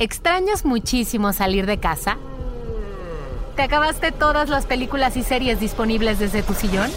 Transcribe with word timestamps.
¿Extrañas 0.00 0.64
muchísimo 0.64 1.32
salir 1.32 1.66
de 1.66 1.78
casa? 1.78 2.18
¿Te 3.54 3.62
acabaste 3.62 4.10
todas 4.10 4.48
las 4.48 4.66
películas 4.66 5.16
y 5.16 5.22
series 5.22 5.60
disponibles 5.60 6.18
desde 6.18 6.42
tu 6.42 6.52
sillón? 6.52 6.90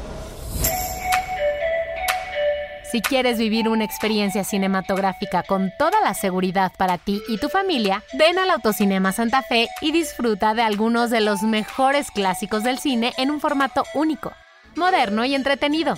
Si 2.92 3.02
quieres 3.02 3.38
vivir 3.38 3.70
una 3.70 3.84
experiencia 3.84 4.44
cinematográfica 4.44 5.44
con 5.44 5.72
toda 5.78 6.02
la 6.02 6.16
seguridad 6.16 6.72
para 6.76 6.98
ti 6.98 7.22
y 7.28 7.38
tu 7.38 7.50
familia, 7.50 8.02
ven 8.14 8.40
al 8.40 8.50
Autocinema 8.50 9.12
Santa 9.12 9.44
Fe 9.44 9.68
y 9.82 9.92
disfruta 9.92 10.56
de 10.56 10.64
algunos 10.64 11.12
de 11.12 11.22
los 11.22 11.44
mejores 11.44 12.10
clásicos 12.10 12.64
del 12.64 12.80
cine 12.80 13.14
en 13.18 13.30
un 13.30 13.40
formato 13.40 13.84
único, 13.94 14.34
moderno 14.76 15.24
y 15.24 15.36
entretenido. 15.36 15.94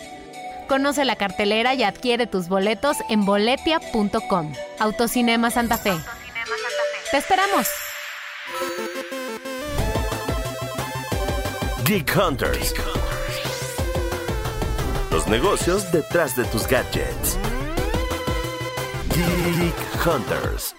Conoce 0.68 1.06
la 1.06 1.16
cartelera 1.16 1.74
y 1.76 1.84
adquiere 1.84 2.28
tus 2.28 2.50
boletos 2.50 2.98
en 3.08 3.24
boletia.com. 3.24 4.52
Autocinema 4.80 5.50
Santa 5.50 5.78
Fe. 5.78 5.94
¡Te 7.12 7.18
esperamos! 7.18 7.68
Geek 11.84 12.16
Hunters. 12.16 12.74
Los 15.10 15.28
negocios 15.28 15.92
detrás 15.92 16.36
de 16.36 16.46
tus 16.46 16.68
gadgets. 16.68 17.40
Geek 19.10 20.06
Hunters. 20.06 20.79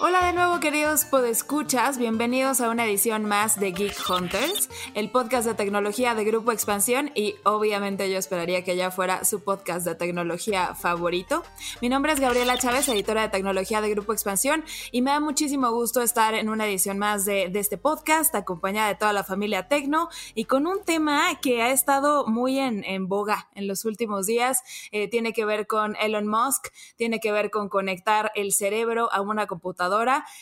Hola 0.00 0.26
de 0.26 0.32
nuevo 0.32 0.58
queridos 0.58 1.04
podescuchas, 1.04 1.98
bienvenidos 1.98 2.60
a 2.60 2.68
una 2.68 2.84
edición 2.84 3.26
más 3.26 3.60
de 3.60 3.70
Geek 3.70 3.94
Hunters, 4.10 4.68
el 4.94 5.08
podcast 5.08 5.46
de 5.46 5.54
tecnología 5.54 6.16
de 6.16 6.24
Grupo 6.24 6.50
Expansión 6.50 7.12
y 7.14 7.36
obviamente 7.44 8.10
yo 8.10 8.18
esperaría 8.18 8.64
que 8.64 8.74
ya 8.74 8.90
fuera 8.90 9.24
su 9.24 9.44
podcast 9.44 9.86
de 9.86 9.94
tecnología 9.94 10.74
favorito. 10.74 11.44
Mi 11.80 11.88
nombre 11.88 12.12
es 12.12 12.18
Gabriela 12.18 12.58
Chávez, 12.58 12.88
editora 12.88 13.22
de 13.22 13.28
tecnología 13.28 13.80
de 13.80 13.90
Grupo 13.90 14.12
Expansión 14.12 14.64
y 14.90 15.00
me 15.00 15.12
da 15.12 15.20
muchísimo 15.20 15.70
gusto 15.70 16.02
estar 16.02 16.34
en 16.34 16.48
una 16.48 16.66
edición 16.66 16.98
más 16.98 17.24
de, 17.24 17.48
de 17.48 17.60
este 17.60 17.78
podcast 17.78 18.34
acompañada 18.34 18.88
de 18.88 18.96
toda 18.96 19.12
la 19.12 19.22
familia 19.22 19.68
Tecno 19.68 20.08
y 20.34 20.46
con 20.46 20.66
un 20.66 20.82
tema 20.82 21.38
que 21.40 21.62
ha 21.62 21.70
estado 21.70 22.26
muy 22.26 22.58
en, 22.58 23.06
boga 23.06 23.48
en 23.54 23.68
los 23.68 23.84
últimos 23.84 24.26
días, 24.26 24.60
eh, 24.90 25.06
tiene 25.06 25.32
que 25.32 25.44
ver 25.44 25.68
con 25.68 25.94
Elon 25.96 26.26
Musk, 26.26 26.72
tiene 26.96 27.20
que 27.20 27.30
ver 27.30 27.52
con 27.52 27.68
conectar 27.68 28.32
el 28.34 28.52
cerebro 28.52 29.08
a 29.12 29.20
una 29.20 29.46
computadora 29.46 29.83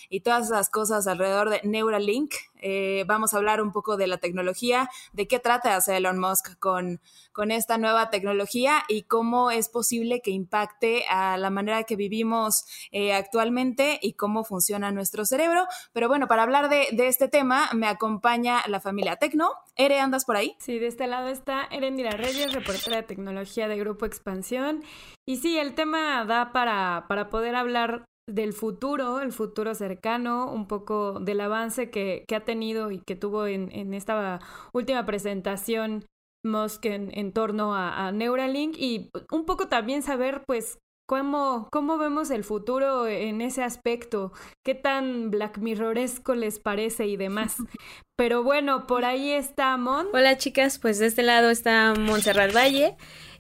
y 0.09 0.21
todas 0.21 0.47
esas 0.47 0.71
cosas 0.71 1.07
alrededor 1.07 1.51
de 1.51 1.61
Neuralink. 1.65 2.35
Eh, 2.65 3.05
vamos 3.09 3.35
a 3.35 3.39
hablar 3.39 3.61
un 3.61 3.73
poco 3.73 3.97
de 3.97 4.07
la 4.07 4.19
tecnología, 4.19 4.89
de 5.13 5.27
qué 5.27 5.41
trata 5.41 5.75
hacer 5.75 5.97
Elon 5.97 6.19
Musk 6.19 6.59
con, 6.61 7.01
con 7.33 7.51
esta 7.51 7.77
nueva 7.77 8.09
tecnología 8.11 8.85
y 8.89 9.03
cómo 9.03 9.51
es 9.51 9.69
posible 9.69 10.21
que 10.21 10.31
impacte 10.31 11.05
a 11.09 11.37
la 11.39 11.51
manera 11.51 11.83
que 11.83 11.97
vivimos 11.97 12.65
eh, 12.93 13.15
actualmente 13.15 13.99
y 14.01 14.13
cómo 14.13 14.45
funciona 14.45 14.93
nuestro 14.93 15.25
cerebro. 15.25 15.67
Pero 15.93 16.07
bueno, 16.07 16.29
para 16.29 16.45
hablar 16.45 16.69
de, 16.69 16.89
de, 16.93 17.09
este 17.09 17.29
tema 17.29 17.69
me 17.73 17.89
acompaña 17.89 18.63
la 18.69 18.81
familia 18.81 19.17
Tecno. 19.17 19.51
Ere, 19.75 19.99
¿andas 19.99 20.25
por 20.25 20.37
ahí? 20.37 20.55
Sí, 20.61 20.79
de 20.79 20.87
este 20.87 21.09
lado 21.09 21.29
está 21.29 21.65
Erendira 21.65 22.13
Reyes, 22.13 22.53
reportera 22.53 22.99
de 22.99 23.03
tecnología 23.03 23.67
de 23.67 23.79
Grupo 23.79 24.07
Expansión. 24.07 24.85
Y 25.27 25.39
sí, 25.39 25.59
el 25.59 25.75
tema 25.75 26.25
da 26.25 26.53
para, 26.53 27.07
para 27.09 27.29
poder 27.29 27.57
hablar 27.57 28.05
del 28.29 28.53
futuro, 28.53 29.21
el 29.21 29.33
futuro 29.33 29.75
cercano, 29.75 30.53
un 30.53 30.69
poco 30.69 31.19
del 31.21 31.41
avance 31.41 31.91
que, 31.91 32.25
que 32.29 32.37
ha 32.37 32.45
tenido 32.45 32.91
y 32.91 33.01
que 33.01 33.17
tuvo 33.17 33.47
en, 33.47 33.71
en 33.73 33.95
esta 33.95 34.41
última 34.73 35.05
presentación 35.05 36.05
Musk 36.45 36.87
en, 36.87 37.11
en 37.17 37.33
torno 37.33 37.75
a, 37.75 38.07
a, 38.07 38.13
Neuralink 38.13 38.77
y 38.77 39.11
un 39.31 39.45
poco 39.45 39.69
también 39.69 40.03
saber 40.03 40.43
pues 40.47 40.79
cómo, 41.07 41.69
cómo 41.71 41.99
vemos 41.99 42.31
el 42.31 42.43
futuro 42.43 43.07
en 43.07 43.41
ese 43.41 43.63
aspecto, 43.63 44.33
qué 44.65 44.75
tan 44.75 45.31
Black 45.31 45.59
Mirroresco 45.59 46.35
les 46.35 46.59
parece 46.59 47.07
y 47.07 47.17
demás. 47.17 47.57
Pero 48.17 48.43
bueno, 48.43 48.87
por 48.87 49.05
ahí 49.05 49.31
está 49.31 49.77
Mon. 49.77 50.07
Hola 50.13 50.37
chicas, 50.37 50.79
pues 50.79 50.99
de 50.99 51.07
este 51.07 51.23
lado 51.23 51.51
está 51.51 51.95
Montserrat 51.99 52.55
Valle. 52.55 52.97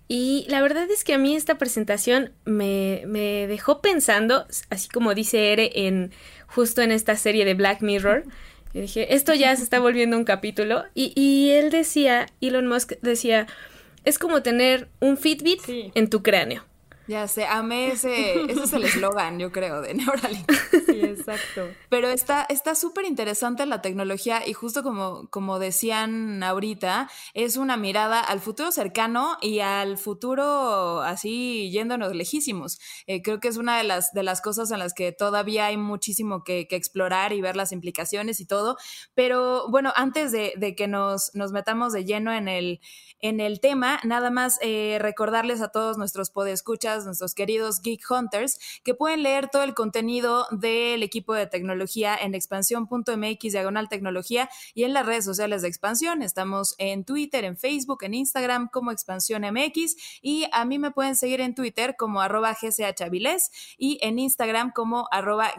Y 0.09 0.45
la 0.49 0.61
verdad 0.61 0.91
es 0.91 1.05
que 1.05 1.15
a 1.15 1.19
mí 1.19 1.35
esta 1.37 1.57
presentación 1.57 2.33
me, 2.45 3.03
me 3.07 3.47
dejó 3.47 3.81
pensando, 3.81 4.47
así 4.69 4.89
como 4.89 5.15
dice 5.15 5.53
Ere 5.53 5.71
en 5.87 6.13
justo 6.47 6.83
en 6.83 6.93
esta 6.93 7.17
serie 7.17 7.45
de 7.45 7.55
Black 7.55 7.81
Mirror. 7.81 8.25
Y 8.75 8.81
dije, 8.81 9.15
esto 9.15 9.35
ya 9.35 9.55
se 9.57 9.63
está 9.63 9.81
volviendo 9.81 10.17
un 10.17 10.25
capítulo. 10.25 10.85
Y, 10.95 11.13
y 11.15 11.51
él 11.51 11.71
decía, 11.71 12.27
Elon 12.41 12.67
Musk 12.67 12.93
decía, 13.03 13.47
es 14.05 14.19
como 14.19 14.43
tener 14.43 14.89
un 15.01 15.17
Fitbit 15.17 15.61
sí. 15.61 15.93
en 15.95 16.09
tu 16.09 16.23
cráneo. 16.23 16.65
Ya 17.07 17.27
sé, 17.27 17.45
amé 17.45 17.93
ese, 17.93 18.45
ese 18.45 18.63
es 18.63 18.73
el 18.73 18.85
eslogan, 18.85 19.39
yo 19.39 19.51
creo, 19.51 19.81
de 19.81 19.95
Neuralink. 19.95 20.51
Sí, 20.87 21.01
exacto. 21.01 21.69
Pero 21.89 22.09
está 22.09 22.47
súper 22.75 23.05
interesante 23.05 23.67
la 23.67 23.83
tecnología 23.83 24.47
y 24.47 24.53
justo 24.53 24.83
como, 24.83 25.29
como 25.31 25.59
decían 25.59 26.43
ahorita, 26.43 27.11
es 27.35 27.57
una 27.57 27.77
mirada 27.77 28.21
al 28.21 28.41
futuro 28.41 28.71
cercano 28.73 29.37
y 29.41 29.61
al 29.61 29.99
futuro 29.99 31.03
así 31.03 31.71
yéndonos 31.71 32.15
lejísimos. 32.15 32.79
Eh, 33.07 33.23
creo 33.23 33.41
que 33.41 33.49
es 33.49 33.57
una 33.57 33.79
de 33.79 33.85
las, 33.85 34.13
de 34.13 34.23
las 34.23 34.41
cosas 34.41 34.71
en 34.71 34.79
las 34.79 34.95
que 34.95 35.13
todavía 35.13 35.67
hay 35.67 35.77
muchísimo 35.77 36.45
que, 36.45 36.67
que 36.69 36.77
explorar 36.77 37.33
y 37.33 37.41
ver 37.41 37.57
las 37.57 37.73
implicaciones 37.73 38.41
y 38.41 38.47
todo. 38.47 38.77
Pero 39.15 39.69
bueno, 39.69 39.93
antes 39.97 40.33
de, 40.33 40.53
de 40.57 40.75
que 40.75 40.89
nos, 40.89 41.35
nos 41.35 41.53
metamos 41.53 41.93
de 41.93 42.05
lleno 42.05 42.33
en 42.33 42.49
el, 42.49 42.81
en 43.21 43.41
el 43.41 43.61
tema, 43.61 44.01
nada 44.05 44.31
más 44.31 44.59
eh, 44.63 44.99
recordarles 45.01 45.61
a 45.61 45.69
todos 45.69 45.99
nuestros 45.99 46.31
podescuchas 46.31 46.92
nuestros 47.01 47.35
queridos 47.35 47.81
Geek 47.83 48.09
Hunters, 48.11 48.59
que 48.85 48.95
pueden 48.95 49.23
leer 49.23 49.49
todo 49.49 49.63
el 49.63 49.75
contenido 49.75 50.47
del 50.51 51.03
equipo 51.03 51.35
de 51.35 51.47
tecnología 51.47 52.17
en 52.17 52.35
expansión.mx 52.35 53.53
diagonal 53.53 53.89
tecnología 53.89 54.49
y 54.75 54.85
en 54.85 54.93
las 54.93 55.07
redes 55.07 55.25
sociales 55.25 55.63
de 55.63 55.69
expansión. 55.69 56.23
Estamos 56.23 56.75
en 56.79 57.05
Twitter, 57.05 57.45
en 57.45 57.57
Facebook, 57.57 58.05
en 58.05 58.15
Instagram 58.15 58.69
como 58.69 58.91
expansión 58.93 59.43
MX 59.43 59.97
y 60.21 60.47
a 60.53 60.65
mí 60.65 60.79
me 60.79 60.91
pueden 60.91 61.17
seguir 61.17 61.41
en 61.41 61.55
Twitter 61.55 61.97
como 61.99 62.21
arroba 62.21 62.57
y 63.79 63.99
en 64.03 64.19
Instagram 64.19 64.73
como 64.73 65.09
arroba 65.11 65.53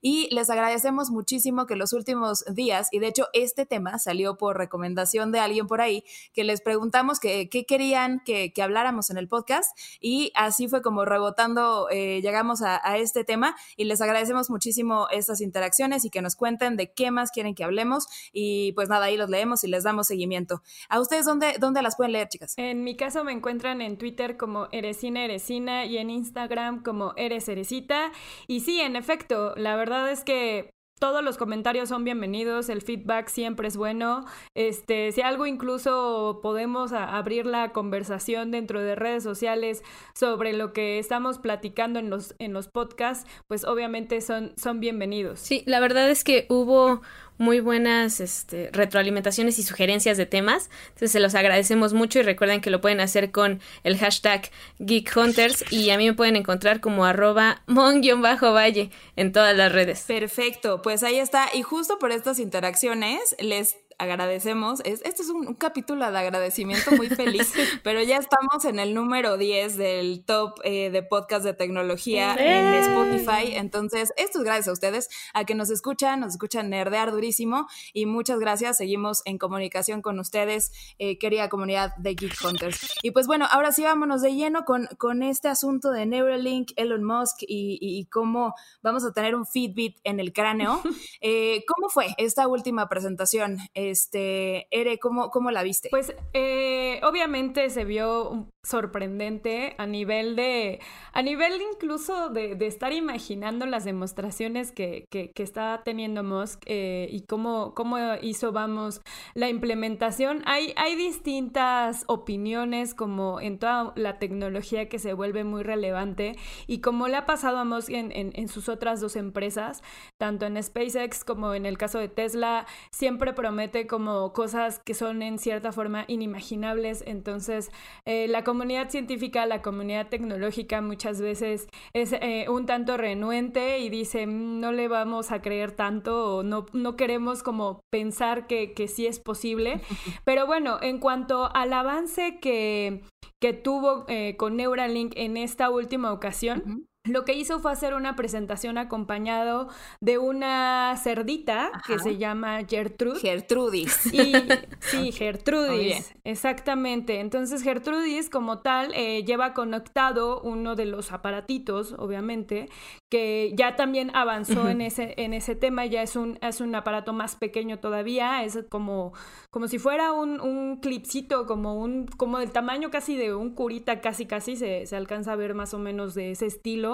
y 0.00 0.28
les 0.34 0.50
agradecemos 0.50 1.10
muchísimo 1.10 1.66
que 1.66 1.76
los 1.76 1.92
últimos 1.92 2.44
días, 2.52 2.88
y 2.92 2.98
de 2.98 3.08
hecho 3.08 3.28
este 3.32 3.66
tema 3.66 3.98
salió 3.98 4.36
por 4.36 4.56
recomendación 4.56 5.32
de 5.32 5.40
alguien 5.40 5.66
por 5.66 5.80
ahí, 5.80 6.04
que 6.32 6.44
les 6.44 6.60
preguntamos 6.60 7.20
qué 7.20 7.48
querían 7.66 8.20
que, 8.24 8.52
que 8.52 8.62
habláramos 8.62 9.10
en 9.10 9.18
el 9.18 9.28
podcast 9.28 9.76
y 10.02 10.32
así 10.34 10.68
fue 10.68 10.82
como 10.82 11.04
rebotando, 11.04 11.88
eh, 11.90 12.20
llegamos 12.20 12.60
a, 12.60 12.80
a, 12.86 12.98
este 12.98 13.24
tema 13.24 13.56
y 13.76 13.84
les 13.84 14.00
agradecemos 14.00 14.50
muchísimo 14.50 15.06
estas 15.10 15.40
interacciones 15.40 16.04
y 16.04 16.10
que 16.10 16.20
nos 16.20 16.36
cuenten 16.36 16.76
de 16.76 16.92
qué 16.92 17.10
más 17.10 17.30
quieren 17.30 17.54
que 17.54 17.64
hablemos 17.64 18.06
y 18.32 18.72
pues 18.72 18.88
nada, 18.88 19.06
ahí 19.06 19.16
los 19.16 19.30
leemos 19.30 19.64
y 19.64 19.68
les 19.68 19.84
damos 19.84 20.08
seguimiento. 20.08 20.62
¿A 20.88 21.00
ustedes 21.00 21.24
dónde, 21.24 21.54
dónde 21.58 21.82
las 21.82 21.96
pueden 21.96 22.12
leer, 22.12 22.28
chicas? 22.28 22.54
En 22.56 22.84
mi 22.84 22.96
caso 22.96 23.24
me 23.24 23.32
encuentran 23.32 23.80
en 23.80 23.96
Twitter 23.96 24.36
como 24.36 24.68
Eresina 24.72 25.24
Eresina 25.24 25.86
y 25.86 25.98
en 25.98 26.10
Instagram 26.10 26.82
como 26.82 27.14
Eres 27.16 27.48
Eresita 27.48 28.10
y 28.46 28.60
sí, 28.60 28.80
en 28.80 28.96
efecto, 28.96 29.54
la 29.56 29.76
verdad 29.76 30.10
es 30.10 30.24
que 30.24 30.74
todos 31.02 31.24
los 31.24 31.36
comentarios 31.36 31.88
son 31.88 32.04
bienvenidos, 32.04 32.68
el 32.68 32.80
feedback 32.80 33.26
siempre 33.26 33.66
es 33.66 33.76
bueno. 33.76 34.24
Este, 34.54 35.10
si 35.10 35.20
algo 35.20 35.46
incluso 35.46 36.38
podemos 36.44 36.92
abrir 36.92 37.44
la 37.44 37.72
conversación 37.72 38.52
dentro 38.52 38.80
de 38.80 38.94
redes 38.94 39.24
sociales 39.24 39.82
sobre 40.14 40.52
lo 40.52 40.72
que 40.72 41.00
estamos 41.00 41.40
platicando 41.40 41.98
en 41.98 42.08
los 42.08 42.36
en 42.38 42.52
los 42.52 42.68
podcasts, 42.68 43.28
pues 43.48 43.64
obviamente 43.64 44.20
son 44.20 44.52
son 44.56 44.78
bienvenidos. 44.78 45.40
Sí, 45.40 45.64
la 45.66 45.80
verdad 45.80 46.08
es 46.08 46.22
que 46.22 46.46
hubo 46.48 47.02
muy 47.42 47.58
buenas 47.60 48.20
este, 48.20 48.70
retroalimentaciones 48.72 49.58
y 49.58 49.64
sugerencias 49.64 50.16
de 50.16 50.26
temas. 50.26 50.70
Entonces 50.88 51.12
se 51.12 51.20
los 51.20 51.34
agradecemos 51.34 51.92
mucho 51.92 52.20
y 52.20 52.22
recuerden 52.22 52.60
que 52.60 52.70
lo 52.70 52.80
pueden 52.80 53.00
hacer 53.00 53.32
con 53.32 53.60
el 53.82 53.98
hashtag 53.98 54.50
Geek 54.78 55.14
Hunters 55.16 55.64
y 55.70 55.90
a 55.90 55.98
mí 55.98 56.06
me 56.06 56.14
pueden 56.14 56.36
encontrar 56.36 56.80
como 56.80 57.04
arroba 57.04 57.62
mon-valle 57.66 58.90
en 59.16 59.32
todas 59.32 59.56
las 59.56 59.72
redes. 59.72 60.04
Perfecto, 60.06 60.82
pues 60.82 61.02
ahí 61.02 61.18
está. 61.18 61.48
Y 61.52 61.62
justo 61.62 61.98
por 61.98 62.12
estas 62.12 62.38
interacciones 62.38 63.34
les 63.40 63.76
agradecemos. 64.02 64.80
Es, 64.84 65.00
este 65.04 65.22
es 65.22 65.28
un, 65.28 65.46
un, 65.46 65.54
capítulo 65.54 66.10
de 66.10 66.18
agradecimiento 66.18 66.90
muy 66.92 67.08
feliz, 67.08 67.52
pero 67.84 68.02
ya 68.02 68.16
estamos 68.16 68.64
en 68.64 68.78
el 68.78 68.94
número 68.94 69.36
10 69.36 69.76
del 69.76 70.24
top 70.24 70.58
eh, 70.64 70.90
de 70.90 71.02
podcast 71.02 71.44
de 71.44 71.54
tecnología 71.54 72.34
en 72.34 72.74
Spotify. 72.74 73.54
Entonces, 73.54 74.12
esto 74.16 74.38
es 74.38 74.44
gracias 74.44 74.68
a 74.68 74.72
ustedes, 74.72 75.08
a 75.34 75.44
que 75.44 75.54
nos 75.54 75.70
escuchan, 75.70 76.20
nos 76.20 76.32
escuchan 76.32 76.70
nerdear 76.70 77.12
durísimo 77.12 77.68
y 77.92 78.06
muchas 78.06 78.38
gracias. 78.40 78.76
Seguimos 78.76 79.22
en 79.24 79.38
comunicación 79.38 80.02
con 80.02 80.18
ustedes, 80.18 80.72
eh, 80.98 81.18
querida 81.18 81.48
comunidad 81.48 81.94
de 81.96 82.14
Geek 82.14 82.34
Hunters. 82.44 82.94
Y 83.02 83.12
pues 83.12 83.26
bueno, 83.26 83.46
ahora 83.50 83.72
sí 83.72 83.84
vámonos 83.84 84.22
de 84.22 84.34
lleno 84.34 84.64
con, 84.64 84.88
con 84.98 85.22
este 85.22 85.48
asunto 85.48 85.92
de 85.92 86.06
Neuralink, 86.06 86.72
Elon 86.76 87.04
Musk 87.04 87.42
y, 87.42 87.78
y, 87.80 88.00
y 88.00 88.06
cómo 88.06 88.54
vamos 88.82 89.04
a 89.04 89.12
tener 89.12 89.36
un 89.36 89.46
Fitbit 89.46 89.98
en 90.04 90.20
el 90.20 90.32
cráneo. 90.32 90.82
Eh, 91.24 91.64
¿Cómo 91.68 91.88
fue 91.88 92.06
esta 92.16 92.48
última 92.48 92.88
presentación? 92.88 93.58
Este, 93.92 94.66
Ere, 94.70 94.98
¿cómo, 94.98 95.30
¿cómo, 95.30 95.50
la 95.50 95.62
viste? 95.62 95.88
Pues 95.90 96.14
eh, 96.32 96.98
obviamente 97.04 97.68
se 97.68 97.84
vio 97.84 98.48
sorprendente 98.64 99.74
a 99.76 99.86
nivel 99.86 100.36
de, 100.36 100.78
a 101.12 101.22
nivel 101.22 101.60
incluso 101.72 102.28
de, 102.28 102.54
de 102.54 102.68
estar 102.68 102.92
imaginando 102.92 103.66
las 103.66 103.84
demostraciones 103.84 104.70
que, 104.70 105.06
que, 105.10 105.32
está 105.42 105.82
teniendo 105.84 106.22
Musk 106.22 106.62
eh, 106.66 107.08
y 107.10 107.22
cómo, 107.22 107.74
cómo 107.74 107.96
hizo, 108.22 108.52
vamos, 108.52 109.00
la 109.34 109.48
implementación. 109.48 110.42
Hay, 110.46 110.72
hay 110.76 110.94
distintas 110.94 112.04
opiniones 112.06 112.94
como 112.94 113.40
en 113.40 113.58
toda 113.58 113.92
la 113.96 114.20
tecnología 114.20 114.88
que 114.88 115.00
se 115.00 115.12
vuelve 115.12 115.42
muy 115.42 115.64
relevante 115.64 116.36
y 116.68 116.80
como 116.80 117.08
le 117.08 117.16
ha 117.16 117.26
pasado 117.26 117.58
a 117.58 117.64
Musk 117.64 117.90
en, 117.90 118.12
en, 118.12 118.30
en 118.34 118.46
sus 118.46 118.68
otras 118.68 119.00
dos 119.00 119.16
empresas, 119.16 119.82
tanto 120.18 120.46
en 120.46 120.62
SpaceX 120.62 121.24
como 121.24 121.54
en 121.54 121.66
el 121.66 121.76
caso 121.78 121.98
de 121.98 122.08
Tesla, 122.08 122.66
siempre 122.92 123.32
promete 123.32 123.88
como 123.88 124.32
cosas 124.32 124.78
que 124.78 124.94
son 124.94 125.22
en 125.22 125.40
cierta 125.40 125.72
forma 125.72 126.04
inimaginables. 126.06 127.02
Entonces, 127.08 127.72
eh, 128.04 128.28
la 128.28 128.44
comunidad 128.52 128.90
científica, 128.90 129.46
la 129.46 129.62
comunidad 129.62 130.08
tecnológica 130.08 130.82
muchas 130.82 131.22
veces 131.22 131.68
es 131.94 132.12
eh, 132.12 132.50
un 132.50 132.66
tanto 132.66 132.98
renuente 132.98 133.78
y 133.78 133.88
dice 133.88 134.26
mm, 134.26 134.60
no 134.60 134.72
le 134.72 134.88
vamos 134.88 135.32
a 135.32 135.40
creer 135.40 135.72
tanto 135.72 136.36
o 136.36 136.42
no, 136.42 136.66
no 136.74 136.94
queremos 136.94 137.42
como 137.42 137.80
pensar 137.90 138.46
que, 138.46 138.74
que 138.74 138.88
sí 138.88 139.06
es 139.06 139.20
posible. 139.20 139.80
Pero 140.24 140.46
bueno, 140.46 140.76
en 140.82 140.98
cuanto 140.98 141.48
al 141.56 141.72
avance 141.72 142.40
que, 142.40 143.00
que 143.40 143.54
tuvo 143.54 144.04
eh, 144.08 144.36
con 144.36 144.58
Neuralink 144.58 145.14
en 145.16 145.38
esta 145.38 145.70
última 145.70 146.12
ocasión, 146.12 146.84
lo 147.04 147.24
que 147.24 147.34
hizo 147.34 147.58
fue 147.58 147.72
hacer 147.72 147.94
una 147.94 148.14
presentación 148.14 148.78
acompañado 148.78 149.68
de 150.00 150.18
una 150.18 150.96
cerdita 150.96 151.72
que 151.84 151.98
se 151.98 152.16
llama 152.16 152.60
Gertrude. 152.68 153.18
Gertrudis. 153.18 154.06
Y, 154.12 154.34
sí, 154.80 155.10
Gertrudis, 155.10 156.14
exactamente. 156.22 157.18
Entonces 157.20 157.62
Gertrudis 157.62 158.30
como 158.30 158.60
tal 158.60 158.92
eh, 158.94 159.24
lleva 159.24 159.52
conectado 159.52 160.40
uno 160.42 160.76
de 160.76 160.84
los 160.86 161.12
aparatitos, 161.12 161.94
obviamente, 161.98 162.68
que 163.10 163.52
ya 163.56 163.74
también 163.74 164.14
avanzó 164.14 164.68
en 164.68 164.80
ese, 164.80 165.14
en 165.16 165.34
ese 165.34 165.56
tema, 165.56 165.86
ya 165.86 166.02
es 166.02 166.14
un, 166.14 166.38
es 166.40 166.60
un 166.60 166.74
aparato 166.74 167.12
más 167.12 167.36
pequeño 167.36 167.78
todavía, 167.78 168.44
es 168.44 168.58
como, 168.68 169.12
como 169.50 169.66
si 169.66 169.78
fuera 169.78 170.12
un, 170.12 170.40
un 170.40 170.78
clipcito, 170.80 171.46
como 171.46 171.74
un, 171.74 172.06
como 172.06 172.38
del 172.38 172.52
tamaño 172.52 172.90
casi 172.90 173.16
de 173.16 173.34
un 173.34 173.54
curita, 173.54 174.00
casi 174.00 174.26
casi 174.26 174.56
se, 174.56 174.86
se 174.86 174.96
alcanza 174.96 175.32
a 175.32 175.36
ver 175.36 175.54
más 175.54 175.74
o 175.74 175.78
menos 175.78 176.14
de 176.14 176.30
ese 176.30 176.46
estilo. 176.46 176.91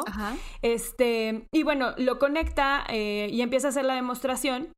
Este, 0.63 1.47
y 1.53 1.63
bueno, 1.63 1.95
lo 1.97 2.19
conecta 2.19 2.85
eh, 2.89 3.29
y 3.31 3.43
empieza 3.43 3.69
a 3.69 3.71
hacer 3.71 3.85
la 3.85 3.95
demostración. 3.95 4.73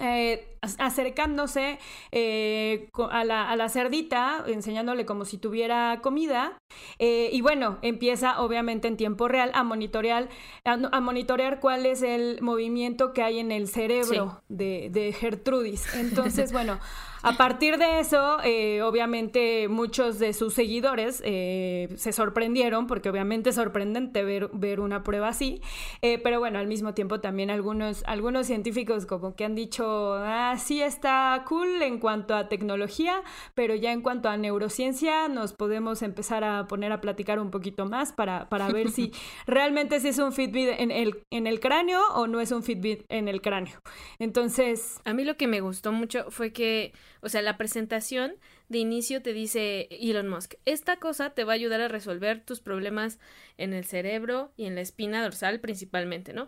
Eh, 0.00 0.58
acercándose 0.78 1.78
eh, 2.10 2.90
a, 3.08 3.22
la, 3.22 3.48
a, 3.48 3.54
la, 3.54 3.68
cerdita, 3.68 4.42
enseñándole 4.48 5.06
como 5.06 5.24
si 5.24 5.38
tuviera 5.38 6.00
comida, 6.02 6.58
eh, 6.98 7.30
y 7.32 7.40
bueno, 7.40 7.78
empieza 7.82 8.40
obviamente 8.40 8.88
en 8.88 8.96
tiempo 8.96 9.28
real 9.28 9.52
a 9.54 9.62
monitorear, 9.62 10.28
a, 10.64 10.72
a, 10.72 11.00
monitorear 11.00 11.60
cuál 11.60 11.86
es 11.86 12.02
el 12.02 12.42
movimiento 12.42 13.12
que 13.12 13.22
hay 13.22 13.38
en 13.38 13.52
el 13.52 13.68
cerebro 13.68 14.42
sí. 14.48 14.54
de, 14.54 14.88
de, 14.90 15.12
Gertrudis. 15.12 15.94
Entonces, 15.94 16.52
bueno, 16.52 16.80
a 17.26 17.32
partir 17.32 17.76
de 17.76 17.98
eso, 17.98 18.38
eh, 18.44 18.82
obviamente 18.82 19.66
muchos 19.66 20.20
de 20.20 20.32
sus 20.32 20.54
seguidores 20.54 21.20
eh, 21.24 21.88
se 21.96 22.12
sorprendieron, 22.12 22.86
porque 22.86 23.10
obviamente 23.10 23.50
es 23.50 23.56
sorprendente 23.56 24.22
ver, 24.22 24.48
ver 24.52 24.78
una 24.78 25.02
prueba 25.02 25.26
así, 25.26 25.60
eh, 26.02 26.20
pero 26.22 26.38
bueno, 26.38 26.60
al 26.60 26.68
mismo 26.68 26.94
tiempo 26.94 27.18
también 27.18 27.50
algunos, 27.50 28.04
algunos 28.06 28.46
científicos 28.46 29.06
como 29.06 29.34
que 29.34 29.44
han 29.44 29.56
dicho, 29.56 30.14
ah, 30.14 30.54
sí 30.56 30.80
está 30.80 31.42
cool 31.48 31.82
en 31.82 31.98
cuanto 31.98 32.32
a 32.32 32.48
tecnología, 32.48 33.24
pero 33.56 33.74
ya 33.74 33.90
en 33.90 34.02
cuanto 34.02 34.28
a 34.28 34.36
neurociencia 34.36 35.26
nos 35.26 35.52
podemos 35.52 36.02
empezar 36.02 36.44
a 36.44 36.68
poner 36.68 36.92
a 36.92 37.00
platicar 37.00 37.40
un 37.40 37.50
poquito 37.50 37.86
más 37.86 38.12
para, 38.12 38.48
para 38.48 38.68
ver 38.68 38.92
si 38.92 39.10
realmente 39.48 39.98
si 39.98 40.10
es 40.10 40.18
un 40.20 40.32
Fitbit 40.32 40.68
en 40.78 40.92
el, 40.92 41.24
en 41.32 41.48
el 41.48 41.58
cráneo 41.58 42.00
o 42.14 42.28
no 42.28 42.40
es 42.40 42.52
un 42.52 42.62
Fitbit 42.62 43.04
en 43.08 43.26
el 43.26 43.42
cráneo. 43.42 43.80
Entonces... 44.20 45.00
A 45.04 45.12
mí 45.12 45.24
lo 45.24 45.36
que 45.36 45.48
me 45.48 45.60
gustó 45.60 45.90
mucho 45.90 46.30
fue 46.30 46.52
que 46.52 46.92
o 47.26 47.28
sea, 47.28 47.42
la 47.42 47.56
presentación 47.56 48.36
de 48.68 48.78
inicio 48.78 49.20
te 49.20 49.32
dice 49.32 49.88
Elon 49.90 50.28
Musk, 50.28 50.54
esta 50.64 50.96
cosa 50.96 51.30
te 51.30 51.42
va 51.42 51.54
a 51.54 51.56
ayudar 51.56 51.80
a 51.80 51.88
resolver 51.88 52.40
tus 52.40 52.60
problemas 52.60 53.18
en 53.58 53.72
el 53.72 53.84
cerebro 53.84 54.52
y 54.56 54.66
en 54.66 54.76
la 54.76 54.80
espina 54.80 55.24
dorsal 55.24 55.58
principalmente, 55.58 56.32
¿no? 56.32 56.46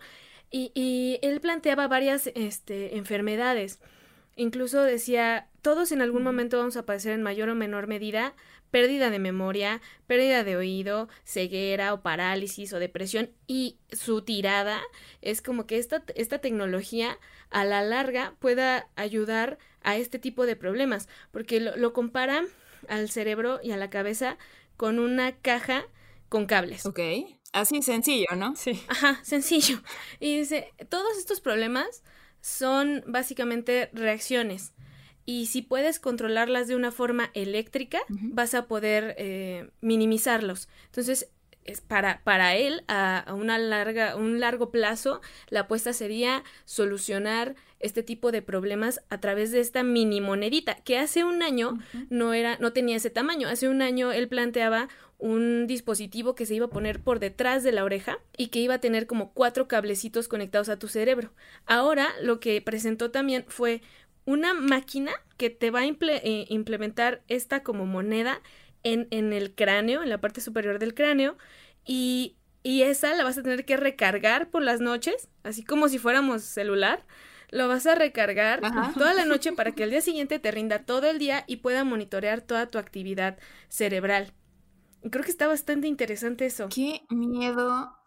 Y, 0.53 0.71
y 0.75 1.19
él 1.27 1.41
planteaba 1.41 1.89
varias 1.89 2.29
este, 2.37 2.97
enfermedades. 2.97 3.81
Incluso 4.37 4.85
decía, 4.85 5.49
todos 5.63 5.91
en 5.91 6.01
algún 6.01 6.23
momento 6.23 6.59
vamos 6.59 6.77
a 6.77 6.87
padecer 6.87 7.13
en 7.13 7.25
mayor 7.25 7.49
o 7.49 7.57
menor 7.57 7.89
medida 7.89 8.37
pérdida 8.71 9.11
de 9.11 9.19
memoria, 9.19 9.81
pérdida 10.07 10.45
de 10.45 10.57
oído, 10.57 11.09
ceguera 11.25 11.95
o 11.95 12.03
parálisis 12.03 12.73
o 12.73 12.79
depresión 12.79 13.31
y 13.47 13.79
su 13.91 14.23
tirada 14.23 14.81
es 15.23 15.43
como 15.43 15.67
que 15.67 15.79
esta, 15.79 16.03
esta 16.15 16.39
tecnología 16.39 17.19
a 17.51 17.65
la 17.65 17.83
larga 17.83 18.35
pueda 18.39 18.89
ayudar 18.97 19.59
a 19.89 19.97
este 19.97 20.19
tipo 20.19 20.45
de 20.45 20.55
problemas, 20.55 21.09
porque 21.31 21.61
lo, 21.61 21.75
lo 21.77 21.95
compara 21.95 22.45
al 22.89 23.09
cerebro 23.09 23.59
y 23.63 23.71
a 23.71 23.79
la 23.79 23.89
cabeza 23.89 24.37
con 24.77 24.99
una 24.99 25.33
caja 25.33 25.87
con 26.29 26.45
cables. 26.45 26.85
Ok. 26.85 27.01
Así 27.53 27.81
sencillo, 27.81 28.27
¿no? 28.37 28.55
Sí. 28.55 28.83
Ajá, 28.89 29.19
sencillo. 29.25 29.81
Y 30.21 30.41
dice, 30.41 30.75
todos 30.91 31.17
estos 31.17 31.41
problemas 31.41 32.03
son 32.43 33.03
básicamente 33.07 33.89
reacciones. 33.95 34.75
Y 35.25 35.47
si 35.47 35.63
puedes 35.63 35.99
controlarlas 36.01 36.69
de 36.69 36.77
una 36.77 36.93
forma 36.93 37.31
eléctrica, 37.33 38.01
uh 38.11 38.13
-huh. 38.13 38.31
vas 38.35 38.55
a 38.55 38.67
poder 38.67 39.15
eh, 39.17 39.71
minimizarlos. 39.81 40.69
Entonces, 40.87 41.31
es 41.69 41.81
para, 41.81 42.21
para 42.25 42.57
él, 42.57 42.83
a, 42.89 43.19
a, 43.19 43.35
una 43.35 43.59
larga, 43.59 44.17
un 44.17 44.41
largo 44.41 44.71
plazo, 44.71 45.21
la 45.51 45.61
apuesta 45.61 45.93
sería 45.93 46.43
solucionar 46.65 47.55
este 47.81 48.03
tipo 48.03 48.33
de 48.33 48.43
problemas 48.43 49.03
a 49.09 49.21
través 49.21 49.53
de 49.53 49.61
esta 49.61 49.83
mini 49.83 50.21
monedita, 50.21 50.77
que 50.77 50.99
hace 50.99 51.25
un 51.25 51.43
año 51.43 51.71
uh 51.71 51.77
-huh. 51.77 52.07
no 52.11 52.35
era, 52.35 52.57
no 52.59 52.73
tenía 52.73 52.97
ese 52.97 53.11
tamaño. 53.11 53.49
Hace 53.49 53.69
un 53.69 53.83
año 53.83 54.13
él 54.13 54.29
planteaba 54.29 54.89
un 55.19 55.67
dispositivo 55.67 56.35
que 56.35 56.47
se 56.47 56.55
iba 56.55 56.67
a 56.67 56.71
poner 56.71 57.01
por 57.01 57.19
detrás 57.19 57.63
de 57.65 57.73
la 57.73 57.85
oreja 57.85 58.19
y 58.37 58.49
que 58.49 58.61
iba 58.61 58.75
a 58.75 58.81
tener 58.81 59.07
como 59.07 59.33
cuatro 59.33 59.67
cablecitos 59.69 60.29
conectados 60.29 60.69
a 60.69 60.79
tu 60.79 60.89
cerebro. 60.89 61.33
Ahora 61.67 62.09
lo 62.23 62.41
que 62.41 62.61
presentó 62.63 63.11
también 63.11 63.45
fue 63.49 63.83
una 64.25 64.55
máquina 64.55 65.13
que 65.37 65.51
te 65.51 65.71
va 65.71 65.81
a 65.81 65.87
imple 65.87 66.21
eh, 66.23 66.47
implementar 66.51 67.23
esta 67.29 67.63
como 67.63 67.87
moneda 67.87 68.43
en, 68.83 69.09
en, 69.11 69.33
el 69.33 69.55
cráneo, 69.55 70.03
en 70.03 70.11
la 70.11 70.21
parte 70.21 70.41
superior 70.41 70.79
del 70.79 70.95
cráneo, 70.95 71.37
y, 71.85 72.37
y, 72.63 72.83
esa 72.83 73.15
la 73.15 73.25
vas 73.25 73.39
a 73.39 73.43
tener 73.43 73.65
que 73.65 73.77
recargar 73.77 74.51
por 74.51 74.63
las 74.63 74.81
noches, 74.81 75.29
así 75.43 75.65
como 75.65 75.89
si 75.89 75.99
fuéramos 75.99 76.43
celular. 76.43 77.05
Lo 77.51 77.67
vas 77.67 77.87
a 77.87 77.95
recargar 77.95 78.61
Ajá. 78.63 78.93
toda 78.93 79.15
la 79.15 79.25
noche 79.25 79.53
para 79.53 79.73
que 79.73 79.85
al 79.85 79.91
día 79.91 80.03
siguiente 80.03 80.39
te 80.39 80.51
rinda 80.51 80.81
todo 80.81 81.09
el 81.09 81.19
día 81.19 81.45
y 81.47 81.57
pueda 81.57 81.83
monitorear 81.83 82.43
toda 82.43 82.67
tu 82.67 82.77
actividad 82.77 83.39
cerebral. 83.71 84.35
Creo 85.11 85.25
que 85.25 85.31
está 85.31 85.47
bastante 85.47 85.89
interesante 85.89 86.45
eso. 86.45 86.69
Qué 86.69 87.01
miedo 87.09 87.98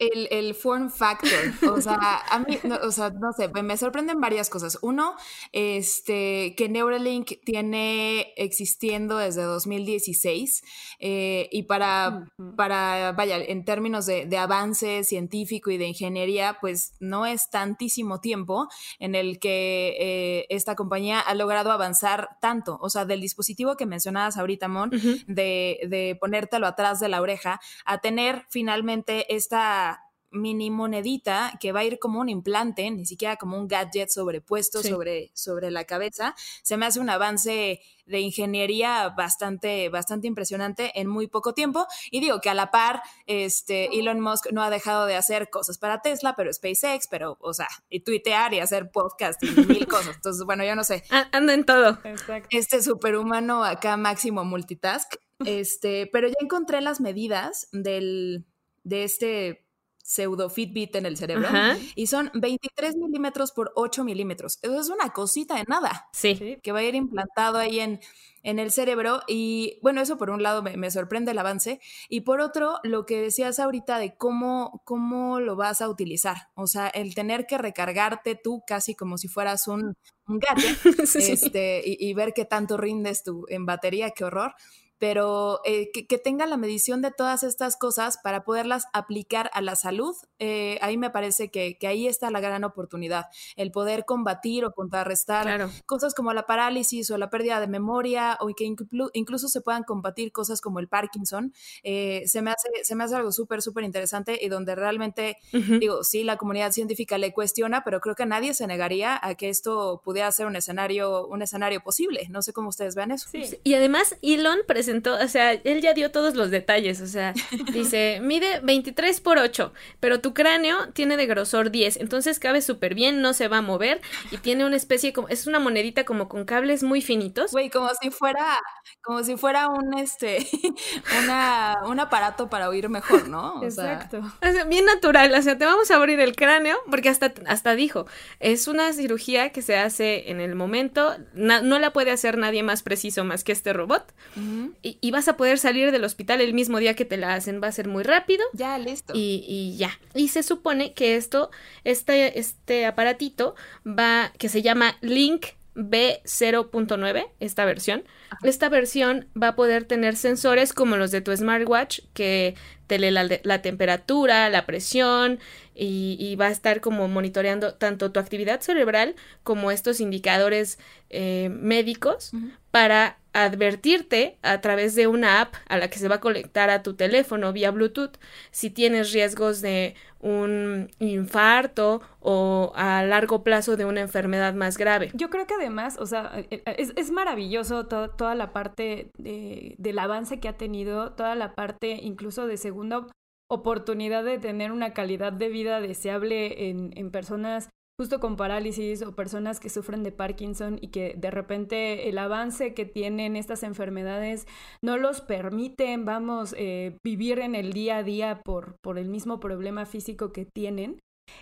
el, 0.00 0.28
el, 0.30 0.54
form 0.54 0.90
factor. 0.90 1.30
O 1.70 1.80
sea, 1.80 2.22
a 2.30 2.38
mí, 2.40 2.58
no, 2.64 2.76
o 2.82 2.90
sea, 2.90 3.10
no 3.10 3.32
sé, 3.32 3.48
me 3.62 3.76
sorprenden 3.76 4.18
varias 4.20 4.48
cosas. 4.48 4.78
Uno, 4.80 5.14
este, 5.52 6.54
que 6.56 6.68
Neuralink 6.70 7.32
tiene 7.44 8.32
existiendo 8.36 9.18
desde 9.18 9.42
2016 9.42 10.64
eh, 11.00 11.48
y 11.52 11.64
para, 11.64 12.26
uh 12.38 12.42
-huh. 12.42 12.56
para, 12.56 13.12
vaya, 13.12 13.36
en 13.36 13.64
términos 13.64 14.06
de, 14.06 14.24
de, 14.24 14.38
avance 14.38 15.04
científico 15.04 15.70
y 15.70 15.76
de 15.76 15.86
ingeniería, 15.88 16.56
pues 16.62 16.94
no 16.98 17.26
es 17.26 17.50
tantísimo 17.50 18.20
tiempo 18.20 18.68
en 18.98 19.14
el 19.14 19.38
que 19.38 19.96
eh, 20.00 20.46
esta 20.48 20.74
compañía 20.76 21.20
ha 21.20 21.34
logrado 21.34 21.70
avanzar 21.72 22.38
tanto. 22.40 22.78
O 22.80 22.88
sea, 22.88 23.04
del 23.04 23.20
dispositivo 23.20 23.76
que 23.76 23.84
mencionabas 23.84 24.38
ahorita, 24.38 24.66
Mon, 24.66 24.94
uh 24.94 24.98
-huh. 24.98 25.24
de, 25.26 25.80
de 25.88 26.16
ponértelo 26.18 26.66
atrás 26.66 27.00
de 27.00 27.08
la 27.10 27.20
oreja, 27.20 27.60
a 27.84 28.00
tener 28.00 28.46
finalmente 28.48 29.34
esta 29.34 29.89
mini 30.30 30.70
monedita 30.70 31.52
que 31.60 31.72
va 31.72 31.80
a 31.80 31.84
ir 31.84 31.98
como 31.98 32.20
un 32.20 32.28
implante, 32.28 32.90
ni 32.90 33.06
siquiera 33.06 33.36
como 33.36 33.58
un 33.58 33.68
gadget 33.68 34.10
sobrepuesto 34.10 34.82
sí. 34.82 34.88
sobre, 34.88 35.30
sobre 35.34 35.70
la 35.70 35.84
cabeza, 35.84 36.34
se 36.62 36.76
me 36.76 36.86
hace 36.86 37.00
un 37.00 37.10
avance 37.10 37.80
de 38.06 38.20
ingeniería 38.20 39.08
bastante, 39.10 39.88
bastante 39.88 40.26
impresionante 40.26 40.98
en 41.00 41.06
muy 41.06 41.28
poco 41.28 41.54
tiempo. 41.54 41.86
Y 42.10 42.20
digo 42.20 42.40
que 42.40 42.50
a 42.50 42.54
la 42.54 42.70
par, 42.70 43.02
este, 43.26 43.98
Elon 43.98 44.20
Musk 44.20 44.50
no 44.52 44.62
ha 44.62 44.70
dejado 44.70 45.06
de 45.06 45.14
hacer 45.16 45.48
cosas 45.48 45.78
para 45.78 46.02
Tesla, 46.02 46.34
pero 46.36 46.52
SpaceX, 46.52 47.06
pero, 47.08 47.38
o 47.40 47.54
sea, 47.54 47.68
y 47.88 48.00
tuitear 48.00 48.52
y 48.52 48.60
hacer 48.60 48.90
podcast 48.90 49.42
y 49.42 49.50
mil 49.66 49.86
cosas. 49.86 50.16
Entonces, 50.16 50.44
bueno, 50.44 50.64
yo 50.64 50.74
no 50.74 50.84
sé. 50.84 51.04
Anda 51.32 51.54
en 51.54 51.64
todo. 51.64 51.98
Exacto. 52.04 52.48
Este 52.50 52.82
superhumano 52.82 53.64
acá 53.64 53.96
máximo 53.96 54.44
multitask. 54.44 55.14
Este, 55.44 56.06
pero 56.12 56.28
ya 56.28 56.34
encontré 56.40 56.80
las 56.82 57.00
medidas 57.00 57.68
del, 57.72 58.44
de 58.82 59.04
este 59.04 59.69
pseudo 60.10 60.50
Fitbit 60.50 60.96
en 60.96 61.06
el 61.06 61.16
cerebro 61.16 61.46
Ajá. 61.46 61.76
y 61.94 62.08
son 62.08 62.32
23 62.34 62.96
milímetros 62.96 63.52
por 63.52 63.70
8 63.76 64.02
milímetros. 64.02 64.58
Eso 64.62 64.80
es 64.80 64.88
una 64.88 65.10
cosita 65.10 65.54
de 65.54 65.64
nada 65.68 66.08
Sí. 66.12 66.58
que 66.62 66.72
va 66.72 66.80
a 66.80 66.82
ir 66.82 66.96
implantado 66.96 67.58
ahí 67.58 67.78
en, 67.78 68.00
en 68.42 68.58
el 68.58 68.72
cerebro 68.72 69.22
y 69.28 69.78
bueno, 69.82 70.00
eso 70.00 70.18
por 70.18 70.30
un 70.30 70.42
lado 70.42 70.62
me, 70.64 70.76
me 70.76 70.90
sorprende 70.90 71.30
el 71.30 71.38
avance 71.38 71.78
y 72.08 72.22
por 72.22 72.40
otro 72.40 72.78
lo 72.82 73.06
que 73.06 73.20
decías 73.20 73.60
ahorita 73.60 73.98
de 74.00 74.16
cómo, 74.16 74.82
cómo 74.84 75.38
lo 75.38 75.54
vas 75.54 75.80
a 75.80 75.88
utilizar, 75.88 76.48
o 76.54 76.66
sea, 76.66 76.88
el 76.88 77.14
tener 77.14 77.46
que 77.46 77.58
recargarte 77.58 78.34
tú 78.34 78.64
casi 78.66 78.96
como 78.96 79.16
si 79.16 79.28
fueras 79.28 79.68
un, 79.68 79.94
un 80.26 80.40
Sí. 81.06 81.18
este, 81.32 81.82
y, 81.86 81.96
y 82.00 82.14
ver 82.14 82.32
qué 82.34 82.44
tanto 82.44 82.76
rindes 82.76 83.22
tú 83.22 83.44
en 83.48 83.64
batería, 83.64 84.10
qué 84.10 84.24
horror. 84.24 84.54
Pero 85.00 85.60
eh, 85.64 85.90
que, 85.92 86.06
que 86.06 86.18
tenga 86.18 86.46
la 86.46 86.56
medición 86.56 87.00
de 87.02 87.10
todas 87.10 87.42
estas 87.42 87.76
cosas 87.76 88.18
para 88.22 88.44
poderlas 88.44 88.84
aplicar 88.92 89.50
a 89.54 89.62
la 89.62 89.74
salud, 89.74 90.14
eh, 90.38 90.78
ahí 90.82 90.96
me 90.96 91.10
parece 91.10 91.48
que, 91.50 91.78
que 91.78 91.86
ahí 91.88 92.06
está 92.06 92.30
la 92.30 92.38
gran 92.40 92.62
oportunidad, 92.64 93.26
el 93.56 93.72
poder 93.72 94.04
combatir 94.04 94.64
o 94.64 94.72
contrarrestar 94.72 95.44
Claro. 95.46 95.70
cosas 95.86 96.14
como 96.14 96.32
la 96.34 96.46
parálisis 96.46 97.10
o 97.10 97.16
la 97.16 97.30
pérdida 97.30 97.60
de 97.60 97.66
memoria 97.66 98.36
o 98.40 98.48
que 98.54 98.66
inclu- 98.66 99.10
incluso 99.14 99.48
se 99.48 99.62
puedan 99.62 99.84
combatir 99.84 100.32
cosas 100.32 100.60
como 100.60 100.78
el 100.80 100.86
Parkinson, 100.88 101.54
eh, 101.82 102.22
se, 102.26 102.42
me 102.42 102.50
hace, 102.50 102.68
se 102.82 102.94
me 102.94 103.04
hace 103.04 103.16
algo 103.16 103.32
súper, 103.32 103.62
súper 103.62 103.84
interesante 103.84 104.38
y 104.38 104.48
donde 104.50 104.74
realmente, 104.74 105.38
Ujú. 105.54 105.78
digo, 105.78 106.04
sí, 106.04 106.24
la 106.24 106.36
comunidad 106.36 106.72
científica 106.72 107.16
le 107.16 107.32
cuestiona, 107.32 107.82
pero 107.84 108.00
creo 108.00 108.14
que 108.14 108.26
nadie 108.26 108.52
se 108.52 108.66
negaría 108.66 109.18
a 109.22 109.34
que 109.34 109.48
esto 109.48 110.02
pudiera 110.04 110.30
ser 110.30 110.44
un 110.46 110.56
escenario, 110.56 111.26
un 111.26 111.40
escenario 111.40 111.80
posible. 111.80 112.26
No 112.28 112.42
sé 112.42 112.52
cómo 112.52 112.68
ustedes 112.68 112.94
vean 112.94 113.12
eso. 113.12 113.28
Sí. 113.32 113.58
Y 113.64 113.72
además 113.74 114.16
Elon 114.20 114.58
presentó, 114.66 114.89
o 114.90 115.28
sea, 115.28 115.52
él 115.52 115.80
ya 115.80 115.94
dio 115.94 116.10
todos 116.10 116.34
los 116.34 116.50
detalles, 116.50 117.00
o 117.00 117.06
sea, 117.06 117.32
dice, 117.72 118.20
mide 118.22 118.60
23 118.62 119.20
por 119.20 119.38
8, 119.38 119.72
pero 120.00 120.20
tu 120.20 120.34
cráneo 120.34 120.88
tiene 120.92 121.16
de 121.16 121.26
grosor 121.26 121.70
10, 121.70 121.98
entonces 121.98 122.38
cabe 122.38 122.62
súper 122.62 122.94
bien, 122.94 123.20
no 123.22 123.32
se 123.32 123.48
va 123.48 123.58
a 123.58 123.62
mover 123.62 124.00
y 124.30 124.38
tiene 124.38 124.64
una 124.64 124.76
especie 124.76 125.12
como, 125.12 125.28
es 125.28 125.46
una 125.46 125.58
monedita 125.58 126.04
como 126.04 126.28
con 126.28 126.44
cables 126.44 126.82
muy 126.82 127.02
finitos. 127.02 127.52
Güey, 127.52 127.70
como 127.70 127.90
si 128.00 128.10
fuera, 128.10 128.58
como 129.02 129.22
si 129.22 129.36
fuera 129.36 129.68
un 129.68 129.98
este, 129.98 130.46
una, 131.22 131.78
un 131.86 132.00
aparato 132.00 132.48
para 132.48 132.68
oír 132.68 132.88
mejor, 132.88 133.28
¿no? 133.28 133.60
O 133.60 133.70
sea, 133.70 133.94
Exacto. 133.94 134.20
O 134.42 134.52
sea, 134.52 134.64
bien 134.64 134.84
natural, 134.84 135.32
o 135.34 135.42
sea, 135.42 135.56
te 135.58 135.64
vamos 135.64 135.90
a 135.90 135.96
abrir 135.96 136.20
el 136.20 136.34
cráneo, 136.34 136.76
porque 136.90 137.08
hasta, 137.08 137.32
hasta 137.46 137.74
dijo, 137.74 138.06
es 138.40 138.68
una 138.68 138.92
cirugía 138.92 139.50
que 139.50 139.62
se 139.62 139.76
hace 139.76 140.30
en 140.30 140.40
el 140.40 140.54
momento, 140.54 141.16
no 141.34 141.78
la 141.78 141.92
puede 141.92 142.10
hacer 142.10 142.38
nadie 142.38 142.62
más 142.62 142.82
preciso 142.82 143.24
más 143.24 143.44
que 143.44 143.52
este 143.52 143.72
robot, 143.72 144.12
ujú. 144.36 144.74
Y, 144.82 144.98
y 145.00 145.10
vas 145.10 145.28
a 145.28 145.36
poder 145.36 145.58
salir 145.58 145.92
del 145.92 146.04
hospital 146.04 146.40
el 146.40 146.54
mismo 146.54 146.78
día 146.78 146.94
que 146.94 147.04
te 147.04 147.16
la 147.16 147.34
hacen, 147.34 147.60
va 147.62 147.68
a 147.68 147.72
ser 147.72 147.88
muy 147.88 148.02
rápido, 148.02 148.44
ya, 148.52 148.78
listo. 148.78 149.12
y, 149.14 149.44
y 149.46 149.76
ya. 149.76 149.98
Y 150.14 150.28
se 150.28 150.42
supone 150.42 150.92
que 150.94 151.16
esto, 151.16 151.50
este, 151.84 152.38
este 152.38 152.86
aparatito 152.86 153.54
va, 153.86 154.32
que 154.38 154.48
se 154.48 154.62
llama 154.62 154.96
Link 155.00 155.46
B0.9, 155.74 157.28
esta 157.40 157.64
versión. 157.64 158.04
Esta 158.42 158.68
versión 158.68 159.28
va 159.40 159.48
a 159.48 159.56
poder 159.56 159.84
tener 159.84 160.16
sensores 160.16 160.72
como 160.72 160.96
los 160.96 161.10
de 161.10 161.20
tu 161.20 161.36
smartwatch, 161.36 162.00
que 162.12 162.54
te 162.90 162.98
lee 162.98 163.12
la, 163.12 163.24
la 163.44 163.62
temperatura, 163.62 164.50
la 164.50 164.66
presión, 164.66 165.38
y, 165.76 166.16
y 166.18 166.34
va 166.34 166.48
a 166.48 166.50
estar 166.50 166.80
como 166.80 167.06
monitoreando 167.08 167.72
tanto 167.74 168.10
tu 168.10 168.18
actividad 168.20 168.60
cerebral 168.60 169.14
como 169.44 169.70
estos 169.70 170.00
indicadores 170.00 170.78
eh, 171.08 171.48
médicos 171.50 172.32
para 172.72 173.16
advertirte 173.32 174.36
a 174.42 174.60
través 174.60 174.94
de 174.96 175.06
una 175.06 175.40
app 175.40 175.54
a 175.68 175.78
la 175.78 175.88
que 175.88 175.98
se 176.00 176.08
va 176.08 176.16
a 176.16 176.20
conectar 176.20 176.68
a 176.68 176.82
tu 176.82 176.94
teléfono 176.94 177.52
vía 177.52 177.70
Bluetooth 177.70 178.16
si 178.50 178.70
tienes 178.70 179.12
riesgos 179.12 179.60
de 179.60 179.94
un 180.18 180.90
infarto 180.98 182.02
o 182.20 182.72
a 182.74 183.02
largo 183.04 183.42
plazo 183.42 183.76
de 183.76 183.84
una 183.86 184.00
enfermedad 184.00 184.52
más 184.52 184.76
grave. 184.76 185.10
Yo 185.14 185.30
creo 185.30 185.46
que 185.46 185.54
además, 185.54 185.96
o 185.98 186.04
sea, 186.06 186.32
eh, 186.36 186.46
eh, 186.66 186.74
es, 186.78 186.92
es 186.96 187.10
maravilloso 187.10 187.86
to- 187.86 188.10
toda 188.10 188.34
la 188.34 188.52
parte 188.52 189.10
de- 189.16 189.74
del 189.78 189.98
avance 189.98 190.38
que 190.40 190.48
ha 190.48 190.56
tenido, 190.58 191.12
toda 191.12 191.34
la 191.36 191.54
parte 191.54 191.98
incluso 192.02 192.46
de 192.46 192.58
segunda 192.80 193.06
oportunidad 193.50 194.24
de 194.24 194.38
tener 194.38 194.72
una 194.72 194.94
calidad 194.94 195.34
de 195.34 195.50
vida 195.50 195.82
deseable 195.82 196.70
en, 196.70 197.10
personas 197.10 197.68
justo 197.98 198.20
con 198.20 198.36
parálisis 198.36 199.02
o 199.02 199.14
personas 199.14 199.60
que 199.60 199.68
sufren 199.68 200.02
de 200.02 200.12
Parkinson 200.12 200.78
y 200.80 200.88
que 200.88 201.12
de 201.14 201.30
repente 201.30 202.08
el 202.08 202.16
avance 202.16 202.72
que 202.72 202.86
tienen 202.86 203.36
estas 203.36 203.62
enfermedades 203.62 204.46
no 204.82 204.96
los 204.96 205.20
permiten, 205.20 206.06
vamos, 206.06 206.54
eh, 206.56 206.96
vivir 207.04 207.40
en 207.40 207.54
el 207.54 207.74
día 207.74 207.98
a 207.98 208.02
día 208.02 208.40
por, 208.42 208.76
por 208.82 208.98
el 208.98 209.10
mismo 209.10 209.40
problema 209.40 209.84
físico 209.84 210.32
que 210.32 210.46
tienen. 210.46 210.98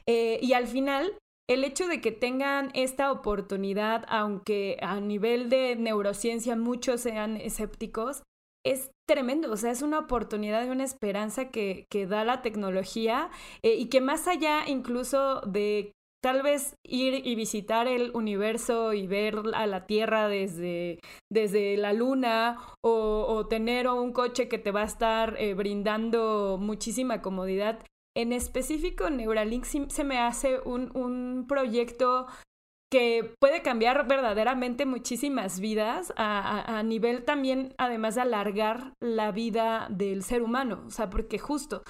Eh, 0.08 0.40
y 0.42 0.54
al 0.54 0.66
final 0.66 1.16
el 1.48 1.62
hecho 1.62 1.86
de 1.86 2.00
que 2.00 2.10
tengan 2.10 2.72
esta 2.74 3.12
oportunidad, 3.12 4.04
aunque 4.08 4.78
a 4.82 4.98
nivel 4.98 5.48
de 5.50 5.76
neurociencia 5.76 6.56
muchos 6.56 7.02
sean 7.02 7.36
escépticos, 7.36 8.22
es 8.64 8.90
tremendo. 9.08 9.52
O 9.52 9.56
sea, 9.56 9.70
es 9.70 9.82
una 9.82 9.98
oportunidad 9.98 10.66
y 10.66 10.70
una 10.70 10.84
esperanza 10.84 11.50
que, 11.50 11.86
que 11.90 12.06
da 12.06 12.24
la 12.24 12.42
tecnología 12.42 13.30
eh, 13.62 13.74
y 13.74 13.86
que 13.86 14.00
más 14.00 14.28
allá 14.28 14.68
incluso 14.68 15.40
de 15.42 15.92
tal 16.20 16.42
vez 16.42 16.74
ir 16.84 17.26
y 17.26 17.34
visitar 17.36 17.86
el 17.86 18.10
universo 18.14 18.92
y 18.92 19.06
ver 19.06 19.36
a 19.54 19.66
la 19.66 19.86
Tierra 19.86 20.28
desde, 20.28 20.98
desde 21.30 21.76
la 21.76 21.92
Luna 21.92 22.58
o, 22.82 23.24
o 23.28 23.46
tener 23.46 23.88
un 23.88 24.12
coche 24.12 24.48
que 24.48 24.58
te 24.58 24.72
va 24.72 24.82
a 24.82 24.86
estar 24.86 25.36
eh, 25.38 25.54
brindando 25.54 26.58
muchísima 26.60 27.22
comodidad. 27.22 27.84
En 28.16 28.32
específico, 28.32 29.10
Neuralink 29.10 29.64
se 29.64 30.04
me 30.04 30.18
hace 30.18 30.58
un, 30.64 30.90
un 30.96 31.46
proyecto 31.46 32.26
que 32.90 33.34
puede 33.38 33.62
cambiar 33.62 34.06
verdaderamente 34.08 34.86
muchísimas 34.86 35.60
vidas 35.60 36.12
a, 36.16 36.82
nivel 36.84 37.24
también, 37.24 37.74
además 37.76 38.14
de 38.14 38.22
alargar 38.22 38.94
la 39.00 39.30
vida 39.30 39.88
del 39.90 40.22
ser 40.22 40.42
humano. 40.42 40.82
O 40.86 40.90
sea, 40.90 41.10
porque 41.10 41.38
justo 41.38 41.82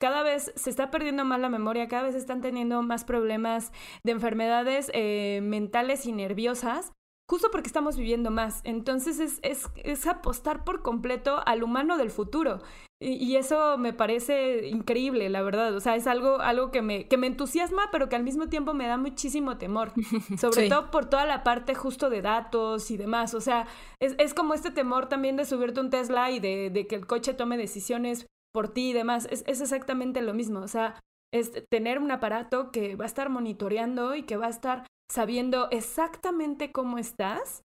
cada 0.00 0.22
vez 0.22 0.52
se 0.54 0.70
está 0.70 0.90
perdiendo 0.90 1.24
más 1.24 1.40
la 1.40 1.48
memoria, 1.48 1.88
cada 1.88 2.04
vez 2.04 2.14
están 2.14 2.40
teniendo 2.40 2.82
más 2.82 3.04
problemas 3.04 3.72
de 4.04 4.12
enfermedades 4.12 4.90
eh, 4.92 5.40
mentales 5.42 6.06
y 6.06 6.12
nerviosas, 6.12 6.92
justo 7.28 7.50
porque 7.50 7.68
estamos 7.68 7.96
viviendo 7.96 8.30
más. 8.30 8.60
Entonces 8.64 9.18
es, 9.18 9.40
es, 9.42 9.68
es 9.76 10.06
apostar 10.06 10.64
por 10.64 10.82
completo 10.82 11.40
al 11.46 11.62
humano 11.62 11.96
del 11.96 12.10
futuro. 12.10 12.60
Y, 13.04 13.36
eso 13.36 13.76
me 13.76 13.92
parece 13.92 14.68
increíble, 14.68 15.28
la 15.28 15.42
verdad. 15.42 15.74
O 15.74 15.80
sea, 15.80 15.94
es 15.94 16.06
algo, 16.06 16.40
algo 16.40 16.70
que, 16.70 16.80
me, 16.80 17.06
que 17.06 17.18
me 17.18 17.26
entusiasma, 17.26 17.90
pero 17.92 18.08
que 18.08 18.16
al 18.16 18.22
mismo 18.22 18.48
tiempo 18.48 18.72
me 18.72 18.86
da 18.86 18.96
muchísimo 18.96 19.58
temor. 19.58 19.92
Sobre 20.40 20.62
sí. 20.62 20.68
todo 20.70 20.90
por 20.90 21.06
toda 21.06 21.26
la 21.26 21.44
parte 21.44 21.74
justo 21.74 22.08
de 22.08 22.22
datos 22.22 22.90
y 22.90 22.96
demás. 22.96 23.34
O 23.34 23.40
sea, 23.40 23.66
es, 24.00 24.14
es 24.18 24.32
como 24.32 24.54
este 24.54 24.70
temor 24.70 25.08
también 25.08 25.36
de 25.36 25.44
subirte 25.44 25.80
un 25.80 25.90
Tesla 25.90 26.30
y 26.30 26.40
de, 26.40 26.70
de 26.70 26.86
que 26.86 26.94
el 26.94 27.06
coche 27.06 27.34
tome 27.34 27.58
decisiones 27.58 28.26
por 28.54 28.68
ti 28.68 28.90
y 28.90 28.92
demás. 28.94 29.28
Es, 29.30 29.44
es 29.46 29.60
exactamente 29.60 30.22
lo 30.22 30.32
mismo. 30.32 30.60
O 30.60 30.68
sea, 30.68 30.98
es 31.34 31.52
tener 31.68 31.98
un 31.98 32.10
aparato 32.10 32.70
que 32.70 32.96
va 32.96 33.04
a 33.04 33.08
estar 33.08 33.28
monitoreando 33.28 34.14
y 34.14 34.22
que 34.22 34.36
va 34.36 34.46
a 34.46 34.50
estar 34.50 34.86
sabiendo 35.10 35.68
exactamente 35.70 36.72
cómo 36.72 36.96
estás, 36.98 37.62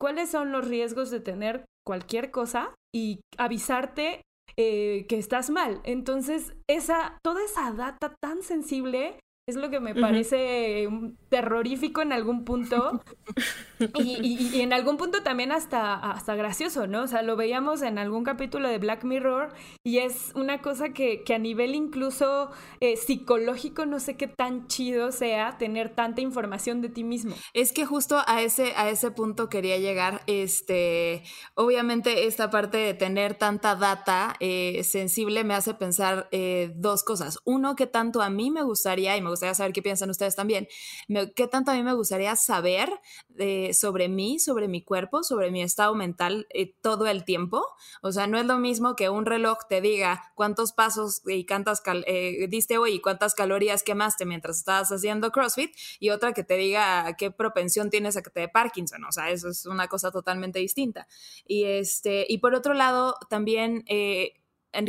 cuáles 0.00 0.30
son 0.30 0.52
los 0.52 0.68
riesgos 0.68 1.10
de 1.10 1.20
tener 1.20 1.64
cualquier 1.84 2.30
cosa 2.30 2.74
y 2.94 3.20
avisarte 3.38 4.22
eh, 4.58 5.06
que 5.08 5.18
estás 5.18 5.50
mal. 5.50 5.80
Entonces, 5.84 6.54
esa, 6.68 7.18
toda 7.22 7.44
esa 7.44 7.72
data 7.72 8.14
tan 8.20 8.42
sensible 8.42 9.18
es 9.48 9.54
lo 9.54 9.70
que 9.70 9.78
me 9.78 9.94
parece 9.94 10.88
uh 10.88 10.90
-huh. 10.90 11.16
terrorífico 11.28 12.02
en 12.02 12.12
algún 12.12 12.44
punto 12.44 13.00
y, 13.94 14.18
y, 14.20 14.56
y, 14.56 14.60
en 14.60 14.72
algún 14.72 14.96
punto 14.96 15.22
también 15.22 15.52
hasta, 15.52 15.94
hasta 15.94 16.34
gracioso, 16.34 16.88
¿no? 16.88 17.02
O 17.02 17.06
sea, 17.06 17.22
lo 17.22 17.36
veíamos 17.36 17.82
en 17.82 17.98
algún 17.98 18.24
capítulo 18.24 18.68
de 18.68 18.78
Black 18.78 19.04
Mirror 19.04 19.54
y 19.84 19.98
es 19.98 20.32
una 20.34 20.62
cosa 20.62 20.88
que, 20.88 21.22
que 21.22 21.32
a 21.32 21.38
nivel 21.38 21.76
incluso 21.76 22.50
eh, 22.80 22.96
psicológico 22.96 23.86
no 23.86 24.00
sé 24.00 24.16
qué 24.16 24.26
tan 24.26 24.66
chido 24.66 25.12
sea 25.12 25.58
tener 25.58 25.94
tanta 25.94 26.22
información 26.22 26.82
de 26.82 26.88
ti 26.88 27.04
mismo. 27.04 27.36
Es 27.54 27.72
que 27.72 27.86
justo 27.86 28.20
a 28.26 28.42
ese, 28.42 28.72
a 28.76 28.90
ese 28.90 29.12
punto 29.12 29.48
quería 29.48 29.78
llegar, 29.78 30.22
este, 30.26 31.22
obviamente 31.54 32.26
esta 32.26 32.50
parte 32.50 32.78
de 32.78 32.94
tener 32.94 33.34
tanta 33.34 33.76
data 33.76 34.34
eh, 34.40 34.82
sensible 34.82 35.44
me 35.44 35.54
hace 35.54 35.74
pensar 35.74 36.28
eh, 36.32 36.72
dos 36.74 37.04
cosas. 37.04 37.38
Uno, 37.44 37.76
que 37.76 37.86
tanto 37.86 38.22
a 38.22 38.28
mí 38.30 38.50
me 38.50 38.64
gustaría, 38.64 39.16
y 39.16 39.22
me 39.22 39.28
gustaría 39.28 39.35
saber 39.36 39.72
qué 39.72 39.82
piensan 39.82 40.10
ustedes 40.10 40.36
también, 40.36 40.68
me, 41.08 41.32
qué 41.32 41.46
tanto 41.46 41.70
a 41.70 41.74
mí 41.74 41.82
me 41.82 41.94
gustaría 41.94 42.34
saber 42.36 42.90
eh, 43.38 43.74
sobre 43.74 44.08
mí, 44.08 44.38
sobre 44.38 44.68
mi 44.68 44.82
cuerpo, 44.82 45.22
sobre 45.22 45.50
mi 45.50 45.62
estado 45.62 45.94
mental 45.94 46.46
eh, 46.50 46.74
todo 46.80 47.06
el 47.06 47.24
tiempo. 47.24 47.66
O 48.02 48.12
sea, 48.12 48.26
no 48.26 48.38
es 48.38 48.46
lo 48.46 48.58
mismo 48.58 48.96
que 48.96 49.08
un 49.08 49.26
reloj 49.26 49.58
te 49.68 49.80
diga 49.80 50.32
cuántos 50.34 50.72
pasos 50.72 51.22
y 51.26 51.46
cuántas 51.46 51.82
eh, 52.06 52.46
diste 52.48 52.78
hoy 52.78 52.94
y 52.94 53.00
cuántas 53.00 53.34
calorías 53.34 53.82
quemaste 53.82 54.24
mientras 54.24 54.58
estabas 54.58 54.90
haciendo 54.90 55.30
CrossFit 55.32 55.74
y 56.00 56.10
otra 56.10 56.32
que 56.32 56.44
te 56.44 56.56
diga 56.56 57.14
qué 57.16 57.30
propensión 57.30 57.90
tienes 57.90 58.16
a 58.16 58.22
que 58.22 58.30
te 58.30 58.40
dé 58.40 58.48
Parkinson. 58.48 59.04
O 59.04 59.12
sea, 59.12 59.30
eso 59.30 59.48
es 59.48 59.66
una 59.66 59.88
cosa 59.88 60.10
totalmente 60.10 60.58
distinta. 60.58 61.06
Y, 61.44 61.64
este, 61.64 62.26
y 62.28 62.38
por 62.38 62.54
otro 62.54 62.74
lado, 62.74 63.16
también 63.28 63.84
eh, 63.86 64.34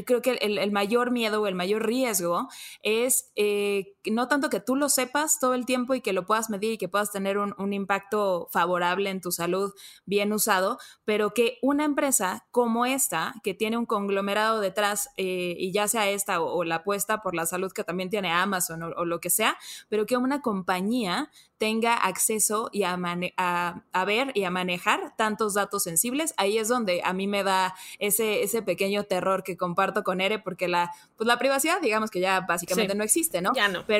creo 0.06 0.22
que 0.22 0.32
el, 0.32 0.72
mayor 0.72 1.12
miedo 1.12 1.42
o 1.42 1.48
el 1.48 1.56
mayor 1.56 1.86
riesgo 1.86 2.48
es 2.82 3.32
eh, 3.36 3.96
no 4.12 4.28
tanto 4.28 4.50
que 4.50 4.60
tú 4.60 4.76
lo 4.76 4.90
sepas 4.90 5.40
todo 5.40 5.54
el 5.54 5.66
tiempo 5.66 5.94
y 5.94 6.02
que 6.02 6.14
lo 6.14 6.26
puedas 6.26 6.50
medir 6.50 6.74
y 6.74 6.78
que 6.78 6.88
puedas 6.88 7.12
tener 7.12 7.38
un, 7.38 7.74
impacto 7.74 8.48
favorable 8.52 9.10
en 9.10 9.22
tu 9.22 9.32
salud 9.32 9.74
bien 10.06 10.32
usado, 10.32 10.80
pero 11.06 11.34
que 11.34 11.58
una 11.62 11.84
empresa 11.84 12.46
como 12.52 12.86
esta, 12.86 13.36
que 13.44 13.54
tiene 13.54 13.78
un 13.78 13.86
conglomerado 13.86 14.62
detrás, 14.62 15.10
eh, 15.18 15.56
y 15.58 15.72
ya 15.72 15.88
sea 15.88 16.10
esta 16.10 16.42
o, 16.42 16.64
la 16.64 16.76
apuesta 16.76 17.22
por 17.22 17.36
la 17.36 17.46
salud 17.46 17.72
que 17.72 17.84
también 17.84 18.10
tiene 18.10 18.32
Amazon 18.32 18.84
o, 18.84 19.06
lo 19.06 19.20
que 19.20 19.30
sea, 19.30 19.58
pero 19.90 20.06
que 20.06 20.18
una 20.18 20.42
compañía 20.42 21.30
tenga 21.58 21.96
acceso 21.96 22.70
y 22.72 22.84
a, 22.84 22.98
a, 23.38 24.06
ver 24.06 24.32
y 24.36 24.44
a 24.44 24.52
manejar 24.52 25.16
tantos 25.18 25.56
datos 25.56 25.84
sensibles, 25.84 26.34
ahí 26.38 26.58
es 26.58 26.68
donde 26.68 27.02
a 27.04 27.14
mí 27.14 27.28
me 27.28 27.44
da 27.44 27.76
ese, 28.00 28.44
ese 28.44 28.62
pequeño 28.62 29.04
terror 29.04 29.44
que 29.44 29.58
comparto 29.58 30.04
con 30.04 30.22
Ere, 30.22 30.40
porque 30.40 30.68
la, 30.68 30.92
pues 31.16 31.28
la 31.28 31.38
privacidad, 31.40 31.82
digamos 31.82 32.12
que 32.12 32.20
ya 32.20 32.42
básicamente 32.42 32.96
no 32.96 33.04
existe, 33.04 33.42
¿no? 33.42 33.54
Ya 33.56 33.68
no 33.68 33.78
pero 33.88 33.97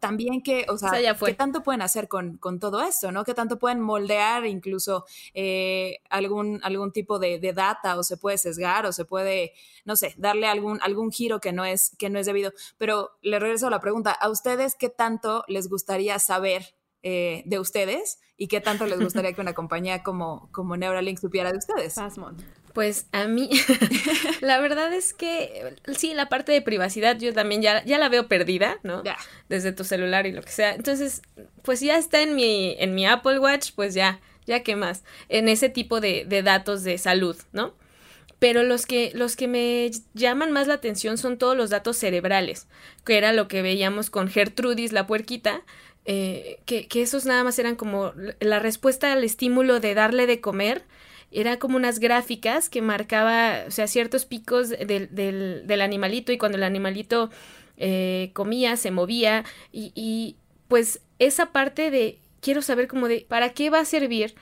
también 0.00 0.42
que, 0.42 0.66
o 0.68 0.78
sea, 0.78 0.92
¿qué 0.92 1.34
tanto 1.34 1.62
pueden 1.62 1.82
hacer 1.82 2.08
con, 2.08 2.38
todo 2.60 2.82
esto, 2.82 3.12
no? 3.12 3.24
¿Qué 3.24 3.34
tanto 3.34 3.58
pueden 3.58 3.80
moldear 3.80 4.46
incluso 4.46 5.04
eh, 5.34 5.98
algún, 6.08 6.60
algún 6.62 6.92
tipo 6.92 7.18
de, 7.18 7.38
data 7.54 7.98
o 7.98 8.02
se 8.02 8.16
puede 8.16 8.38
sesgar 8.38 8.86
o 8.86 8.92
se 8.92 9.04
puede, 9.04 9.52
no 9.84 9.96
sé, 9.96 10.14
darle 10.18 10.46
algún, 10.46 10.78
algún 10.82 11.10
giro 11.10 11.40
que 11.40 11.52
no, 11.52 11.64
es, 11.64 11.96
que 11.98 12.10
no 12.10 12.18
es 12.18 12.26
debido? 12.26 12.52
Pero 12.78 13.10
le 13.22 13.38
regreso 13.38 13.66
a 13.66 13.70
la 13.70 13.80
pregunta, 13.80 14.12
¿a 14.12 14.28
ustedes 14.28 14.74
qué 14.74 14.88
tanto 14.88 15.44
les 15.48 15.68
gustaría 15.68 16.18
saber 16.18 16.74
eh, 17.02 17.42
de 17.46 17.58
ustedes 17.58 18.20
y 18.36 18.48
qué 18.48 18.60
tanto 18.60 18.86
les 18.86 19.00
gustaría 19.00 19.32
que 19.32 19.40
una 19.40 19.54
compañía 19.54 20.02
como, 20.02 20.48
como 20.52 20.76
Neuralink 20.76 21.18
supiera 21.18 21.50
de 21.52 21.58
ustedes? 21.58 21.94
Pues 22.72 23.06
a 23.12 23.26
mí, 23.26 23.50
la 24.40 24.60
verdad 24.60 24.92
es 24.92 25.12
que 25.12 25.74
sí, 25.96 26.14
la 26.14 26.28
parte 26.28 26.52
de 26.52 26.62
privacidad 26.62 27.18
yo 27.18 27.32
también 27.32 27.62
ya, 27.62 27.84
ya 27.84 27.98
la 27.98 28.08
veo 28.08 28.28
perdida, 28.28 28.78
¿no? 28.82 29.02
Desde 29.48 29.72
tu 29.72 29.84
celular 29.84 30.26
y 30.26 30.32
lo 30.32 30.42
que 30.42 30.52
sea. 30.52 30.74
Entonces, 30.74 31.22
pues 31.62 31.80
ya 31.80 31.98
está 31.98 32.22
en 32.22 32.36
mi, 32.36 32.76
en 32.78 32.94
mi 32.94 33.06
Apple 33.06 33.38
Watch, 33.38 33.72
pues 33.74 33.94
ya, 33.94 34.20
ya 34.46 34.62
qué 34.62 34.76
más, 34.76 35.02
en 35.28 35.48
ese 35.48 35.68
tipo 35.68 36.00
de, 36.00 36.24
de 36.26 36.42
datos 36.42 36.84
de 36.84 36.98
salud, 36.98 37.36
¿no? 37.52 37.74
Pero 38.38 38.62
los 38.62 38.86
que, 38.86 39.12
los 39.14 39.36
que 39.36 39.48
me 39.48 39.90
llaman 40.14 40.50
más 40.50 40.66
la 40.66 40.74
atención 40.74 41.18
son 41.18 41.36
todos 41.36 41.56
los 41.56 41.70
datos 41.70 41.98
cerebrales, 41.98 42.68
que 43.04 43.18
era 43.18 43.32
lo 43.32 43.48
que 43.48 43.62
veíamos 43.62 44.08
con 44.08 44.28
Gertrudis, 44.28 44.92
la 44.92 45.06
puerquita, 45.06 45.62
eh, 46.06 46.58
que, 46.64 46.88
que 46.88 47.02
esos 47.02 47.26
nada 47.26 47.44
más 47.44 47.58
eran 47.58 47.76
como 47.76 48.14
la 48.40 48.58
respuesta 48.58 49.12
al 49.12 49.24
estímulo 49.24 49.80
de 49.80 49.94
darle 49.94 50.26
de 50.26 50.40
comer 50.40 50.84
era 51.30 51.58
como 51.58 51.76
unas 51.76 51.98
gráficas 51.98 52.68
que 52.68 52.82
marcaba, 52.82 53.64
o 53.66 53.70
sea, 53.70 53.86
ciertos 53.86 54.24
picos 54.24 54.70
del, 54.70 55.14
del, 55.14 55.66
del 55.66 55.80
animalito 55.80 56.32
y 56.32 56.38
cuando 56.38 56.58
el 56.58 56.64
animalito 56.64 57.30
eh, 57.76 58.30
comía, 58.34 58.76
se 58.76 58.90
movía 58.90 59.44
y, 59.72 59.92
y 59.94 60.36
pues 60.68 61.00
esa 61.18 61.52
parte 61.52 61.90
de, 61.90 62.18
quiero 62.40 62.62
saber 62.62 62.88
como 62.88 63.08
de, 63.08 63.26
¿para 63.28 63.50
qué 63.50 63.70
va 63.70 63.80
a 63.80 63.84
servir 63.84 64.34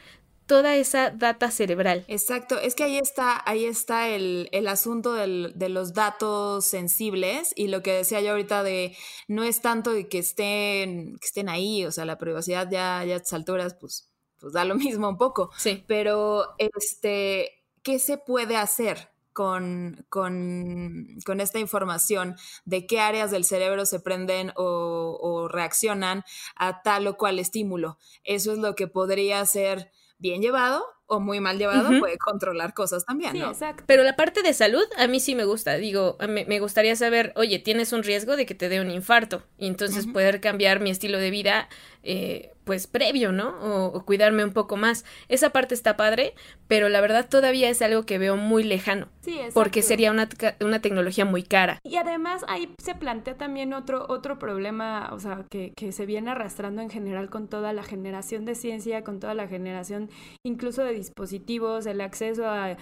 toda 0.49 0.77
esa 0.77 1.11
data 1.11 1.51
cerebral. 1.51 2.05
Exacto, 2.09 2.59
es 2.59 2.75
que 2.75 2.83
ahí 2.83 2.97
está, 2.97 3.41
ahí 3.45 3.67
está 3.67 4.09
el, 4.09 4.49
el 4.51 4.67
asunto 4.67 5.13
del, 5.13 5.53
de 5.55 5.69
los 5.69 5.93
datos 5.93 6.65
sensibles 6.65 7.53
y 7.55 7.69
lo 7.69 7.83
que 7.83 7.93
decía 7.93 8.23
yo 8.23 8.31
ahorita 8.31 8.63
de 8.63 8.97
no 9.29 9.45
es 9.45 9.61
tanto 9.61 9.93
de 9.93 10.09
que 10.09 10.19
estén, 10.19 11.19
que 11.19 11.27
estén 11.27 11.51
ahí, 11.51 11.85
o 11.85 11.93
sea, 11.93 12.07
la 12.07 12.17
privacidad 12.17 12.67
ya, 12.71 13.05
ya 13.05 13.15
a 13.15 13.17
estas 13.19 13.35
alturas, 13.35 13.77
pues 13.79 14.09
pues 14.41 14.53
da 14.53 14.65
lo 14.65 14.75
mismo 14.77 15.09
un 15.09 15.19
poco. 15.19 15.51
Sí. 15.57 15.85
Pero, 15.87 16.55
este, 16.59 17.65
¿qué 17.83 17.99
se 17.99 18.19
puede 18.19 18.57
hacer? 18.57 19.11
Con, 19.33 20.05
con, 20.09 21.07
con, 21.25 21.41
esta 21.41 21.61
información 21.61 22.35
de 22.65 22.89
qué 22.89 22.99
áreas 22.99 23.31
del 23.31 23.45
cerebro 23.45 23.87
se 23.87 24.01
prenden 24.01 24.53
o, 24.57 25.17
o, 25.23 25.47
reaccionan 25.47 26.25
a 26.57 26.83
tal 26.83 27.07
o 27.07 27.17
cual 27.17 27.39
estímulo. 27.39 27.99
Eso 28.25 28.51
es 28.51 28.59
lo 28.59 28.75
que 28.75 28.89
podría 28.89 29.47
ser 29.47 29.93
bien 30.19 30.43
llevado 30.43 30.85
o 31.09 31.21
muy 31.21 31.41
mal 31.41 31.59
llevado 31.59 31.99
puede 31.99 32.19
controlar 32.19 32.75
cosas 32.75 33.05
también, 33.05 33.33
sí, 33.33 33.41
Exacto. 33.41 33.85
Pero 33.87 34.03
la 34.05 34.15
parte 34.15 34.43
de 34.43 34.53
salud 34.53 34.85
a 34.97 35.07
mí 35.07 35.21
sí 35.21 35.35
me 35.35 35.45
gusta. 35.45 35.77
Digo, 35.77 36.17
me, 36.29 36.45
me, 36.45 36.61
gustaría 36.61 36.95
saber, 36.97 37.33
oye, 37.35 37.59
tienes 37.59 37.93
un 37.93 38.03
riesgo 38.03 38.37
de 38.37 38.47
que 38.47 38.55
te 38.55 38.69
dé 38.69 38.81
un 38.81 38.91
infarto 38.91 39.43
y 39.59 39.67
entonces 39.67 40.07
poder 40.07 40.41
cambiar 40.41 40.81
mi 40.81 40.91
estilo 40.91 41.19
de 41.19 41.31
vida 41.31 41.69
eh, 42.03 42.53
pues 42.65 42.87
previo, 42.87 43.33
¿no? 43.33 43.49
O, 43.63 44.05
cuidarme 44.05 44.45
un 44.45 44.53
poco 44.53 44.77
más. 44.77 45.05
Esa 45.29 45.51
parte 45.51 45.75
está 45.75 45.97
padre, 45.97 46.35
pero 46.67 46.91
la 46.91 47.01
verdad 47.01 47.27
todavía 47.29 47.71
es 47.71 47.81
algo 47.81 48.05
que 48.05 48.19
veo 48.19 48.37
muy 48.37 48.63
lejano. 48.63 49.09
Sí, 49.23 49.39
Porque 49.55 49.81
sería 49.81 50.11
una, 50.11 50.29
una, 50.61 50.81
tecnología 50.81 51.25
muy 51.25 51.43
cara. 51.43 51.79
Y 51.83 51.97
además 51.97 52.45
ahí 52.47 52.75
se 52.79 52.95
plantea 52.95 53.37
también 53.37 53.73
otro, 53.73 54.05
otro 54.09 54.39
problema, 54.39 55.09
o 55.13 55.19
sea, 55.19 55.47
que, 55.51 55.73
que 55.77 55.93
se 55.93 56.05
viene 56.05 56.31
arrastrando 56.31 56.83
en 56.83 56.91
general 56.91 57.31
con 57.31 57.49
toda 57.49 57.73
la 57.73 57.83
generación 57.83 58.45
de 58.45 58.55
ciencia, 58.55 59.03
con 59.03 59.19
toda 59.19 59.33
la 59.33 59.49
generación 59.49 60.11
incluso 60.45 60.85
de 60.85 60.93
dispositivos, 60.99 61.87
el 61.87 62.01
acceso 62.01 62.45
a, 62.47 62.77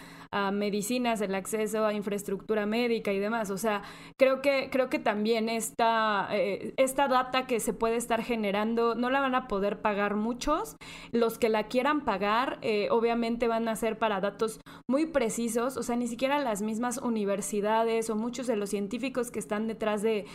medicinas, 0.52 1.22
el 1.22 1.34
acceso 1.34 1.86
a 1.86 1.94
infraestructura 1.94 2.66
médica 2.66 3.10
y 3.10 3.18
demás. 3.18 3.48
O 3.50 3.56
sea, 3.56 3.82
creo 4.18 4.42
que, 4.42 4.68
creo 4.70 4.90
que 4.90 4.98
también 4.98 5.48
esta, 5.48 6.28
eh, 6.30 6.74
esta 6.76 7.08
data 7.08 7.46
que 7.46 7.58
se 7.58 7.72
puede 7.72 7.96
estar 7.96 8.22
generando 8.22 8.94
no 8.94 9.08
la 9.08 9.20
van 9.20 9.34
a 9.34 9.48
poder 9.48 9.80
pagar 9.80 10.14
muchos. 10.14 10.76
Los 11.10 11.38
que 11.38 11.48
la 11.48 11.68
quieran 11.68 12.04
pagar, 12.04 12.58
eh, 12.60 12.88
obviamente 12.90 13.48
van 13.48 13.66
a 13.68 13.76
ser 13.76 13.98
para 13.98 14.20
datos 14.20 14.60
muy 14.86 15.06
precisos. 15.06 15.78
O 15.78 15.82
sea, 15.82 15.96
ni 15.96 16.06
siquiera 16.06 16.38
las 16.38 16.60
mismas 16.60 16.98
universidades 16.98 18.10
o 18.10 18.16
muchos 18.16 18.46
de 18.46 18.56
los 18.56 18.68
científicos 18.68 19.30
que 19.30 19.38
están 19.38 19.68
detrás 19.68 20.02
de, 20.02 20.26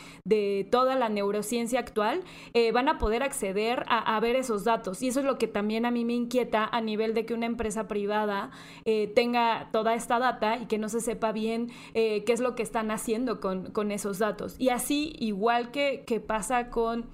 toda 0.71 0.95
la 0.95 1.09
neurociencia 1.09 1.79
actual 1.79 2.23
eh, 2.53 2.71
van 2.71 2.87
a 2.87 2.97
poder 2.97 3.21
acceder 3.21 3.83
a 3.87 4.19
ver 4.19 4.35
esos 4.35 4.63
datos. 4.63 5.01
Y 5.01 5.09
eso 5.09 5.19
es 5.19 5.25
lo 5.25 5.37
que 5.37 5.47
también 5.47 5.85
a 5.85 5.91
mí 5.91 6.05
me 6.05 6.13
inquieta 6.13 6.65
a 6.65 6.81
nivel 6.81 7.13
de 7.13 7.25
que 7.25 7.33
una 7.33 7.45
empresa 7.45 7.70
privada 7.87 8.51
eh, 8.85 9.11
tenga 9.13 9.69
toda 9.71 9.93
esta 9.95 10.19
data 10.19 10.57
y 10.57 10.65
que 10.65 10.77
no 10.77 10.89
se 10.89 11.01
sepa 11.01 11.31
bien 11.31 11.69
eh, 11.93 12.23
qué 12.25 12.33
es 12.33 12.39
lo 12.39 12.55
que 12.55 12.63
están 12.63 12.91
haciendo 12.91 13.39
con, 13.39 13.71
con 13.71 13.91
esos 13.91 14.19
datos. 14.19 14.55
Y 14.59 14.69
así, 14.69 15.13
igual 15.19 15.71
que, 15.71 16.03
que 16.05 16.19
pasa 16.19 16.69
con 16.69 17.09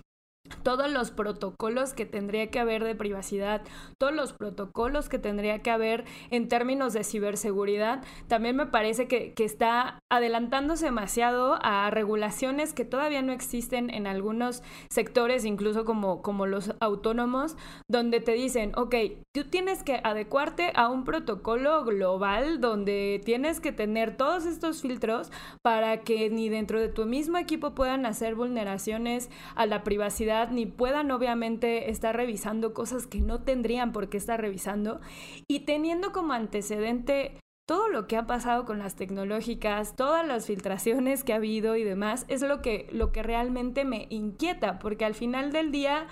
todos 0.63 0.91
los 0.91 1.11
protocolos 1.11 1.93
que 1.93 2.05
tendría 2.05 2.47
que 2.47 2.59
haber 2.59 2.83
de 2.83 2.95
privacidad, 2.95 3.61
todos 3.97 4.13
los 4.13 4.33
protocolos 4.33 5.09
que 5.09 5.19
tendría 5.19 5.59
que 5.59 5.71
haber 5.71 6.05
en 6.29 6.47
términos 6.47 6.93
de 6.93 7.03
ciberseguridad, 7.03 8.03
también 8.27 8.55
me 8.55 8.65
parece 8.65 9.07
que, 9.07 9.33
está 9.37 9.99
adelantándose 10.11 10.85
demasiado 10.85 11.57
a 11.61 11.89
regulaciones 11.89 12.73
que 12.73 12.83
todavía 12.83 13.21
no 13.21 13.31
existen 13.31 13.89
en 13.89 14.05
algunos 14.07 14.61
sectores, 14.89 15.45
incluso 15.45 15.85
como, 15.85 16.21
como 16.21 16.45
los 16.45 16.73
autónomos, 16.81 17.55
donde 17.89 18.19
te 18.19 18.33
dicen, 18.33 18.73
ok, 18.75 18.95
tú 19.33 19.45
tienes 19.45 19.83
que 19.83 20.01
adecuarte 20.03 20.73
a 20.75 20.89
un 20.89 21.05
protocolo 21.05 21.85
global 21.85 22.59
donde 22.59 23.21
tienes 23.23 23.61
que 23.61 23.71
tener 23.71 24.17
todos 24.17 24.45
estos 24.45 24.81
filtros 24.81 25.31
para 25.61 26.01
que 26.01 26.29
ni 26.29 26.49
dentro 26.49 26.81
de 26.81 26.89
tu 26.89 27.05
mismo 27.05 27.37
equipo 27.37 27.73
puedan 27.73 28.05
hacer 28.05 28.35
vulneraciones 28.35 29.29
a 29.55 29.65
la 29.65 29.83
privacidad 29.83 30.36
ni 30.45 30.65
puedan 30.65 31.11
obviamente 31.11 31.89
estar 31.89 32.15
revisando 32.15 32.73
cosas 32.73 33.07
que 33.07 33.19
no 33.19 33.43
tendrían 33.43 33.91
por 33.91 34.09
qué 34.09 34.17
estar 34.17 34.39
revisando. 34.39 35.01
Y 35.47 35.61
teniendo 35.61 36.11
como 36.11 36.33
antecedente 36.33 37.39
todo 37.67 37.89
lo 37.89 38.07
que 38.07 38.15
ha 38.15 38.25
pasado 38.25 38.65
con 38.65 38.79
las 38.79 38.95
tecnológicas, 38.95 39.95
todas 39.95 40.25
las 40.25 40.45
filtraciones 40.45 41.23
que 41.23 41.33
ha 41.33 41.37
habido 41.37 41.75
y 41.75 41.83
demás, 41.83 42.25
es 42.29 42.41
lo 42.41 42.61
que, 42.61 42.87
lo 42.91 43.11
que 43.11 43.23
realmente 43.23 43.83
me 43.83 44.07
inquieta, 44.09 44.79
porque 44.79 45.03
al 45.03 45.13
final 45.13 45.51
del 45.51 45.71
día 45.71 46.07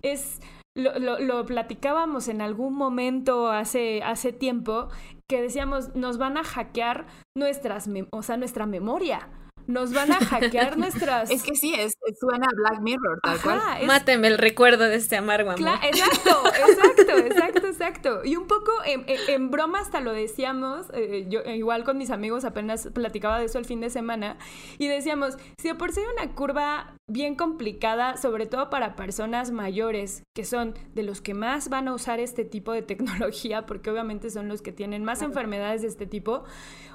es, 0.00 0.40
lo, 0.74 0.98
lo, 1.18 1.44
platicábamos 1.44 2.28
en 2.28 2.40
algún 2.40 2.74
momento 2.74 3.50
hace, 3.50 4.02
hace 4.02 4.32
tiempo, 4.32 4.88
que 5.28 5.42
decíamos, 5.42 5.94
nos 5.94 6.16
van 6.16 6.38
a 6.38 6.44
hackear 6.44 7.06
nuestras, 7.36 7.88
o 8.10 8.22
sea, 8.22 8.38
nuestra 8.38 8.64
memoria 8.64 9.28
nos 9.66 9.92
van 9.92 10.12
a 10.12 10.16
hackear 10.16 10.76
nuestras. 10.78 11.30
Es 11.30 11.42
que 11.42 11.54
sí, 11.54 11.74
es, 11.74 11.94
suena 12.18 12.46
Black 12.54 12.80
Mirror, 12.80 13.20
tal 13.22 13.40
cual. 13.40 13.60
Máteme 13.86 14.28
el 14.28 14.38
recuerdo 14.38 14.84
de 14.84 14.96
este 14.96 15.16
amargo 15.16 15.50
amor. 15.50 15.78
exacto, 15.82 16.42
exacto, 16.46 17.18
exacto, 17.18 17.66
exacto. 17.66 18.24
Y 18.24 18.36
un 18.36 18.46
poco 18.46 18.72
en, 18.84 19.50
broma 19.50 19.80
hasta 19.80 20.00
lo 20.00 20.12
decíamos, 20.12 20.86
eh, 20.92 21.26
yo 21.28 21.40
igual 21.50 21.84
con 21.84 21.98
mis 21.98 22.10
amigos 22.10 22.44
apenas 22.44 22.88
platicaba 22.92 23.38
de 23.38 23.46
eso 23.46 23.58
el 23.58 23.64
fin 23.64 23.80
de 23.80 23.90
semana, 23.90 24.36
y 24.78 24.88
decíamos, 24.88 25.36
si 25.58 25.72
por 25.74 25.92
sí 25.92 26.00
hay 26.00 26.24
una 26.24 26.34
curva 26.34 26.96
bien 27.06 27.34
complicada, 27.34 28.16
sobre 28.16 28.46
todo 28.46 28.70
para 28.70 28.96
personas 28.96 29.50
mayores, 29.50 30.22
que 30.34 30.44
son 30.44 30.74
de 30.94 31.02
los 31.02 31.20
que 31.20 31.34
más 31.34 31.68
van 31.68 31.88
a 31.88 31.94
usar 31.94 32.18
este 32.18 32.44
tipo 32.44 32.72
de 32.72 32.82
tecnología, 32.82 33.66
porque 33.66 33.90
obviamente 33.90 34.30
son 34.30 34.48
los 34.48 34.62
que 34.62 34.72
tienen 34.72 35.04
más 35.04 35.22
enfermedades 35.22 35.82
de 35.82 35.88
este 35.88 36.06
tipo. 36.06 36.44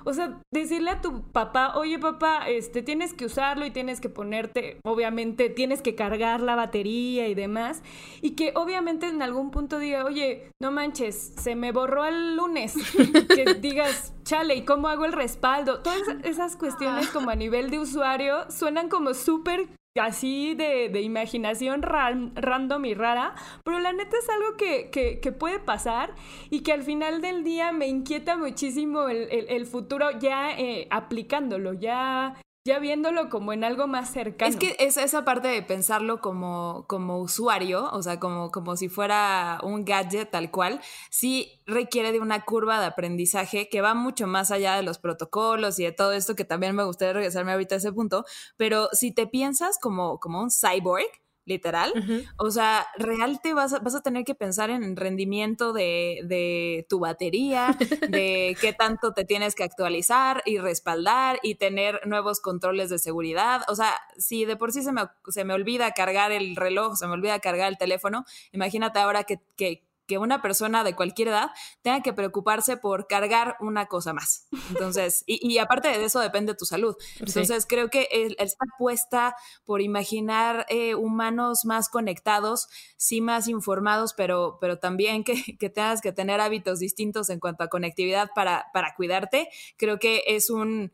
O 0.05 0.13
sea, 0.13 0.39
decirle 0.51 0.91
a 0.91 1.01
tu 1.01 1.23
papá, 1.31 1.73
oye 1.75 1.99
papá, 1.99 2.47
este, 2.47 2.81
tienes 2.81 3.13
que 3.13 3.25
usarlo 3.25 3.65
y 3.65 3.71
tienes 3.71 3.99
que 3.99 4.09
ponerte, 4.09 4.79
obviamente, 4.83 5.49
tienes 5.49 5.81
que 5.81 5.93
cargar 5.93 6.41
la 6.41 6.55
batería 6.55 7.27
y 7.27 7.35
demás, 7.35 7.83
y 8.21 8.31
que 8.31 8.53
obviamente 8.55 9.07
en 9.07 9.21
algún 9.21 9.51
punto 9.51 9.77
diga, 9.77 10.05
oye, 10.05 10.51
no 10.61 10.71
manches, 10.71 11.33
se 11.37 11.55
me 11.55 11.71
borró 11.71 12.05
el 12.05 12.35
lunes, 12.35 12.75
que 13.35 13.55
digas, 13.55 14.13
chale, 14.23 14.55
¿y 14.55 14.65
cómo 14.65 14.87
hago 14.87 15.05
el 15.05 15.13
respaldo? 15.13 15.81
Todas 15.81 16.01
esas 16.23 16.55
cuestiones 16.55 17.07
ah. 17.09 17.13
como 17.13 17.29
a 17.29 17.35
nivel 17.35 17.69
de 17.69 17.79
usuario 17.79 18.49
suenan 18.49 18.89
como 18.89 19.13
súper 19.13 19.67
así 19.99 20.55
de, 20.55 21.01
imaginación 21.01 21.81
random 21.81 22.85
y 22.85 22.93
rara, 22.93 23.35
pero 23.63 23.79
la 23.79 23.93
neta 23.93 24.17
es 24.17 24.29
algo 24.29 24.57
que, 24.57 24.89
que, 24.91 25.31
puede 25.31 25.59
pasar 25.59 26.13
y 26.49 26.61
que 26.61 26.73
al 26.73 26.83
final 26.83 27.21
del 27.21 27.43
día 27.43 27.71
me 27.71 27.87
inquieta 27.87 28.35
muchísimo 28.35 29.07
el, 29.07 29.27
el, 29.29 29.65
futuro 29.65 30.11
ya 30.19 30.57
eh, 30.57 30.87
aplicándolo, 30.89 31.73
ya 31.73 32.35
ya 32.69 32.77
viéndolo 32.77 33.29
como 33.29 33.51
en 33.51 33.63
algo 33.63 33.87
más 33.87 34.11
cercano. 34.11 34.47
Es 34.47 34.55
que 34.55 34.75
es 34.77 34.97
esa 34.97 35.25
parte 35.25 35.47
de 35.47 35.63
pensarlo 35.63 36.21
como, 36.21 36.85
como 36.87 37.17
usuario, 37.17 37.89
o 37.91 38.03
sea, 38.03 38.19
como, 38.19 38.51
como 38.51 38.77
si 38.77 38.89
fuera 38.89 39.59
un 39.63 39.85
gadget 39.85 40.29
tal 40.29 40.51
cual, 40.51 40.79
sí 41.09 41.63
requiere 41.65 42.11
de 42.11 42.19
una 42.19 42.45
curva 42.45 42.79
de 42.79 42.85
aprendizaje 42.85 43.69
que 43.69 43.81
va 43.81 43.95
mucho 43.95 44.27
más 44.27 44.51
allá 44.51 44.75
de 44.75 44.83
los 44.83 44.99
protocolos 44.99 45.79
y 45.79 45.85
de 45.85 45.91
todo 45.93 46.11
esto, 46.11 46.35
que 46.35 46.45
también 46.45 46.75
me 46.75 46.83
gustaría 46.83 47.13
regresarme 47.13 47.53
ahorita 47.53 47.73
a 47.73 47.79
ese 47.79 47.91
punto, 47.91 48.23
pero 48.55 48.89
si 48.91 49.11
te 49.11 49.25
piensas 49.25 49.79
como, 49.79 50.19
como 50.19 50.39
un 50.39 50.51
cyborg, 50.51 51.09
literal. 51.49 51.91
O 52.37 52.51
sea, 52.51 52.87
real 52.97 53.41
te 53.41 53.53
vas 53.53 53.73
a, 53.73 53.79
vas 53.79 53.95
a 53.95 54.01
tener 54.01 54.23
que 54.23 54.35
pensar 54.35 54.69
en 54.69 54.95
rendimiento 54.95 55.73
de, 55.73 56.21
de 56.23 56.85
tu 56.87 56.99
batería, 56.99 57.75
de 58.09 58.55
qué 58.61 58.71
tanto 58.71 59.13
te 59.13 59.25
tienes 59.25 59.55
que 59.55 59.63
actualizar 59.63 60.41
y 60.45 60.59
respaldar 60.59 61.39
y 61.43 61.55
tener 61.55 61.99
nuevos 62.05 62.39
controles 62.39 62.89
de 62.89 62.99
seguridad. 62.99 63.63
O 63.67 63.75
sea, 63.75 63.99
si 64.17 64.45
de 64.45 64.55
por 64.55 64.71
sí 64.71 64.83
se 64.83 64.93
me, 64.93 65.01
se 65.27 65.43
me 65.43 65.53
olvida 65.53 65.91
cargar 65.91 66.31
el 66.31 66.55
reloj, 66.55 66.95
se 66.95 67.07
me 67.07 67.13
olvida 67.13 67.39
cargar 67.39 67.69
el 67.69 67.77
teléfono, 67.77 68.25
imagínate 68.51 68.99
ahora 68.99 69.23
que, 69.23 69.39
que 69.57 69.88
que 70.09 70.17
una 70.17 70.41
persona 70.41 70.83
de 70.83 70.95
cualquier 70.95 71.27
edad 71.27 71.51
tenga 71.83 72.01
que 72.01 72.13
preocuparse 72.13 72.77
por 72.77 73.05
cargar 73.05 73.55
una 73.59 73.85
cosa 73.85 74.11
más. 74.11 74.47
Entonces, 74.71 75.23
y, 75.27 75.59
aparte 75.59 75.87
de 75.87 76.03
eso 76.03 76.19
depende 76.19 76.55
tu 76.55 76.65
salud. 76.65 76.95
Entonces, 77.19 77.67
creo 77.67 77.89
que 77.89 78.09
él, 78.11 78.35
está 78.39 78.65
puesta 78.79 79.35
por 79.65 79.81
imaginar 79.81 80.65
eh, 80.69 80.95
humanos 80.95 81.63
más 81.63 81.89
conectados, 81.89 82.67
sí 82.97 83.21
más 83.21 83.47
informados, 83.47 84.13
pero, 84.15 84.57
pero 84.59 84.79
también 84.79 85.23
que, 85.23 85.35
que, 85.59 85.69
tengas 85.69 86.01
que 86.01 86.11
tener 86.11 86.41
hábitos 86.41 86.79
distintos 86.79 87.29
en 87.29 87.39
cuanto 87.39 87.63
a 87.63 87.67
conectividad 87.67 88.31
para, 88.33 88.65
para 88.73 88.95
cuidarte. 88.95 89.49
Creo 89.77 89.99
que 89.99 90.23
es 90.25 90.49
un 90.49 90.91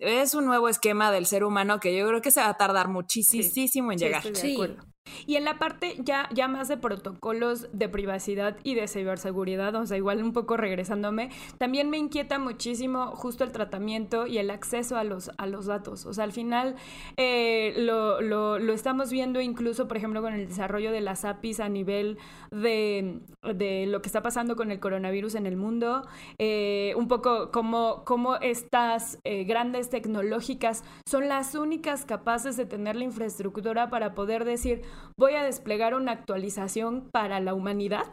es 0.00 0.34
un 0.34 0.46
nuevo 0.46 0.68
esquema 0.68 1.12
del 1.12 1.26
ser 1.26 1.44
humano 1.44 1.78
que 1.78 1.94
yo 1.94 2.08
creo 2.08 2.22
que 2.22 2.30
se 2.30 2.40
va 2.40 2.48
a 2.48 2.56
tardar 2.56 2.88
muchísimo 2.88 3.92
en 3.92 3.98
llegar. 3.98 4.22
Sí, 4.34 4.56
y 5.26 5.36
en 5.36 5.44
la 5.44 5.58
parte 5.58 5.96
ya, 5.98 6.28
ya 6.32 6.48
más 6.48 6.68
de 6.68 6.76
protocolos 6.76 7.68
de 7.72 7.88
privacidad 7.88 8.56
y 8.62 8.74
de 8.74 8.88
ciberseguridad, 8.88 9.74
o 9.74 9.86
sea, 9.86 9.96
igual 9.96 10.22
un 10.22 10.32
poco 10.32 10.56
regresándome, 10.56 11.30
también 11.58 11.90
me 11.90 11.98
inquieta 11.98 12.38
muchísimo 12.38 13.12
justo 13.16 13.44
el 13.44 13.52
tratamiento 13.52 14.26
y 14.26 14.38
el 14.38 14.50
acceso 14.50 14.96
a 14.96 15.04
los, 15.04 15.30
a 15.36 15.46
los 15.46 15.66
datos. 15.66 16.06
O 16.06 16.14
sea, 16.14 16.24
al 16.24 16.32
final 16.32 16.76
eh, 17.16 17.74
lo, 17.78 18.20
lo, 18.20 18.72
estamos 18.72 19.10
viendo 19.10 19.40
incluso, 19.40 19.88
por 19.88 19.96
ejemplo, 19.96 20.22
con 20.22 20.32
el 20.32 20.48
desarrollo 20.48 20.92
de 20.92 21.00
las 21.00 21.24
APIs 21.24 21.60
a 21.60 21.68
nivel 21.68 22.18
de, 22.50 23.20
de 23.54 23.86
lo 23.86 24.02
que 24.02 24.08
está 24.08 24.22
pasando 24.22 24.56
con 24.56 24.70
el 24.70 24.80
coronavirus 24.80 25.34
en 25.34 25.46
el 25.46 25.56
mundo, 25.56 26.06
eh, 26.38 26.94
un 26.96 27.08
poco 27.08 27.50
como, 27.50 28.04
como 28.04 28.36
estas 28.36 29.18
eh, 29.24 29.44
grandes 29.44 29.90
tecnológicas 29.90 30.84
son 31.06 31.28
las 31.28 31.54
únicas 31.54 32.04
capaces 32.04 32.56
de 32.56 32.66
tener 32.66 32.96
la 32.96 33.04
infraestructura 33.04 33.90
para 33.90 34.14
poder 34.14 34.44
decir, 34.44 34.82
voy 35.18 35.34
a 35.34 35.44
desplegar 35.44 35.94
una 35.94 36.12
actualización 36.12 37.08
para 37.12 37.40
la 37.40 37.54
humanidad 37.54 38.06